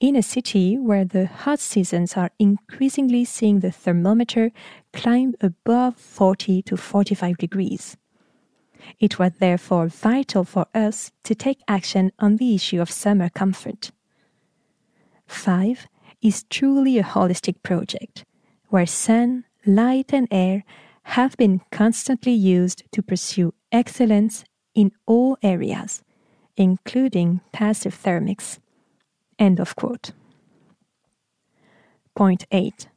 in 0.00 0.16
a 0.16 0.22
city 0.22 0.76
where 0.76 1.04
the 1.04 1.26
hot 1.26 1.60
seasons 1.60 2.16
are 2.16 2.30
increasingly 2.38 3.24
seeing 3.24 3.60
the 3.60 3.70
thermometer 3.70 4.52
climb 4.92 5.34
above 5.40 5.96
40 5.96 6.62
to 6.62 6.76
45 6.76 7.38
degrees. 7.38 7.96
It 8.98 9.18
was 9.18 9.32
therefore 9.38 9.88
vital 9.88 10.44
for 10.44 10.66
us 10.74 11.12
to 11.24 11.34
take 11.34 11.60
action 11.68 12.12
on 12.18 12.36
the 12.36 12.54
issue 12.54 12.80
of 12.80 12.90
summer 12.90 13.28
comfort. 13.28 13.90
Phive 15.26 15.86
is 16.22 16.44
truly 16.44 16.98
a 16.98 17.02
holistic 17.02 17.62
project 17.62 18.24
where 18.68 18.86
sun, 18.86 19.44
light, 19.66 20.12
and 20.12 20.26
air 20.30 20.64
have 21.04 21.36
been 21.36 21.60
constantly 21.70 22.32
used 22.32 22.82
to 22.92 23.02
pursue 23.02 23.52
excellence 23.70 24.44
in 24.74 24.90
all 25.06 25.36
areas, 25.42 26.02
including 26.56 27.40
passive 27.52 27.94
thermics. 27.94 28.58
End 29.38 29.60
of 29.60 29.76
quote. 29.76 30.12
Point 32.14 32.46
8. 32.50 32.88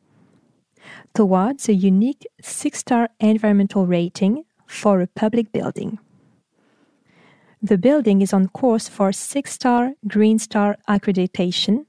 Towards 1.13 1.67
a 1.67 1.73
unique 1.73 2.25
six 2.41 2.79
star 2.79 3.09
environmental 3.19 3.85
rating 3.85 4.45
for 4.67 5.01
a 5.01 5.07
public 5.07 5.51
building. 5.51 5.99
The 7.61 7.77
building 7.77 8.21
is 8.21 8.33
on 8.33 8.49
course 8.49 8.87
for 8.87 9.11
six 9.11 9.53
star 9.53 9.93
Green 10.07 10.37
Star 10.37 10.77
accreditation, 10.87 11.85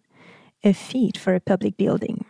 a 0.64 0.72
feat 0.72 1.18
for 1.18 1.34
a 1.34 1.40
public 1.40 1.76
building. 1.76 2.24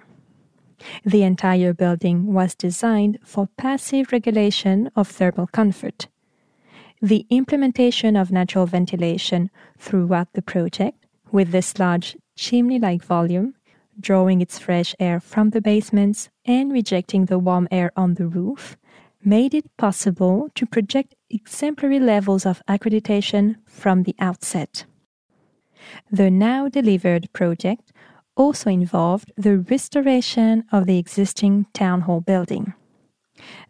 The 1.05 1.23
entire 1.23 1.73
building 1.73 2.33
was 2.33 2.55
designed 2.55 3.19
for 3.25 3.49
passive 3.57 4.13
regulation 4.13 4.91
of 4.97 5.09
thermal 5.09 5.47
comfort. 5.47 6.09
The 7.01 7.27
implementation 7.31 8.17
of 8.17 8.33
natural 8.33 8.67
ventilation 8.67 9.51
throughout 9.79 10.33
the 10.33 10.43
project, 10.43 11.07
with 11.31 11.53
this 11.53 11.79
large 11.79 12.17
chimney 12.37 12.79
like 12.79 13.05
volume, 13.05 13.55
drawing 14.01 14.41
its 14.41 14.59
fresh 14.59 14.95
air 14.99 15.21
from 15.21 15.51
the 15.51 15.61
basements 15.61 16.29
and 16.45 16.73
rejecting 16.73 17.27
the 17.27 17.39
warm 17.39 17.69
air 17.71 17.93
on 17.97 18.15
the 18.15 18.27
roof, 18.27 18.77
made 19.25 19.55
it 19.55 19.65
possible 19.77 20.49
to 20.55 20.67
project 20.67 21.15
exemplary 21.31 22.01
levels 22.01 22.47
of 22.47 22.63
accreditation 22.69 23.57
from 23.67 24.05
the 24.05 24.15
outset. 24.19 24.85
The 26.11 26.31
now 26.31 26.69
delivered 26.69 27.33
project 27.33 27.93
also 28.37 28.71
involved 28.71 29.33
the 29.37 29.59
restoration 29.59 30.65
of 30.73 30.87
the 30.87 30.99
existing 30.99 31.67
town 31.75 32.03
hall 32.03 32.21
building. 32.21 32.73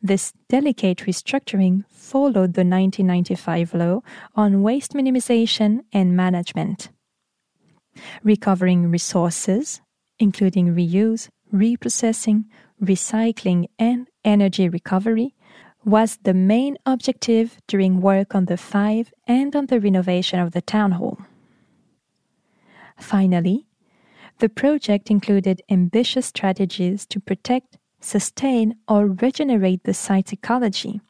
This 0.03 0.33
delicate 0.49 0.99
restructuring 0.99 1.85
followed 1.91 2.55
the 2.55 2.65
1995 2.65 3.75
law 3.75 4.01
on 4.35 4.63
waste 4.63 4.93
minimization 4.93 5.81
and 5.93 6.17
management. 6.17 6.91
Recovering 8.23 8.91
resources, 8.91 9.81
including 10.19 10.75
reuse, 10.75 11.29
reprocessing, 11.53 12.45
recycling, 12.83 13.67
and 13.79 14.09
energy 14.25 14.69
recovery, 14.69 15.35
was 15.89 16.19
the 16.23 16.35
main 16.35 16.77
objective 16.85 17.59
during 17.67 18.01
work 18.01 18.35
on 18.35 18.45
the 18.45 18.59
Phive 18.59 19.13
and 19.27 19.57
on 19.57 19.67
the 19.67 19.81
renovation 19.81 20.39
of 20.39 20.53
the 20.53 20.61
town 20.61 20.93
hall. 20.93 21.19
Finally, 22.99 23.67
the 24.39 24.49
project 24.49 25.11
included 25.11 25.63
ambitious 25.71 26.27
strategies 26.27 27.07
to 27.07 27.19
protect, 27.19 27.79
sustain, 28.01 28.77
or 28.87 29.07
regenerate 29.07 29.83
the 29.85 29.95
site's 29.95 30.33
ecology. 30.33 31.01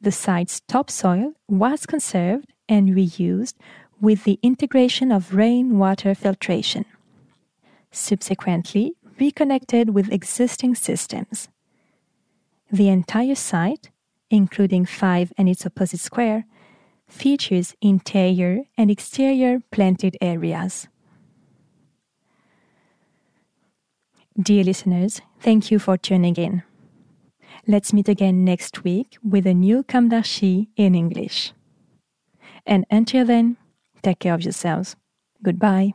The 0.00 0.12
site's 0.12 0.60
topsoil 0.60 1.34
was 1.48 1.86
conserved 1.86 2.52
and 2.68 2.90
reused 2.90 3.54
with 4.00 4.24
the 4.24 4.38
integration 4.42 5.12
of 5.12 5.34
rainwater 5.34 6.14
filtration. 6.14 6.84
Subsequently, 7.90 8.94
reconnected 9.18 9.90
with 9.90 10.12
existing 10.12 10.74
systems. 10.74 11.48
The 12.70 12.88
entire 12.88 13.34
site, 13.34 13.90
including 14.30 14.84
Phive 14.84 15.32
and 15.38 15.48
its 15.48 15.64
opposite 15.64 16.00
square, 16.00 16.44
features 17.08 17.74
interior 17.80 18.64
and 18.76 18.90
exterior 18.90 19.60
planted 19.70 20.16
areas. 20.20 20.88
Dear 24.40 24.64
listeners, 24.64 25.20
thank 25.40 25.70
you 25.70 25.78
for 25.78 25.96
tuning 25.96 26.36
in. 26.36 26.62
Let's 27.66 27.92
meet 27.92 28.08
again 28.08 28.44
next 28.44 28.84
week 28.84 29.16
with 29.22 29.46
a 29.46 29.54
new 29.54 29.82
d'Archi 29.82 30.68
in 30.76 30.94
English. 30.94 31.52
And 32.66 32.84
until 32.90 33.24
then, 33.24 33.56
take 34.02 34.20
care 34.20 34.34
of 34.34 34.42
yourselves. 34.42 34.94
Goodbye. 35.42 35.94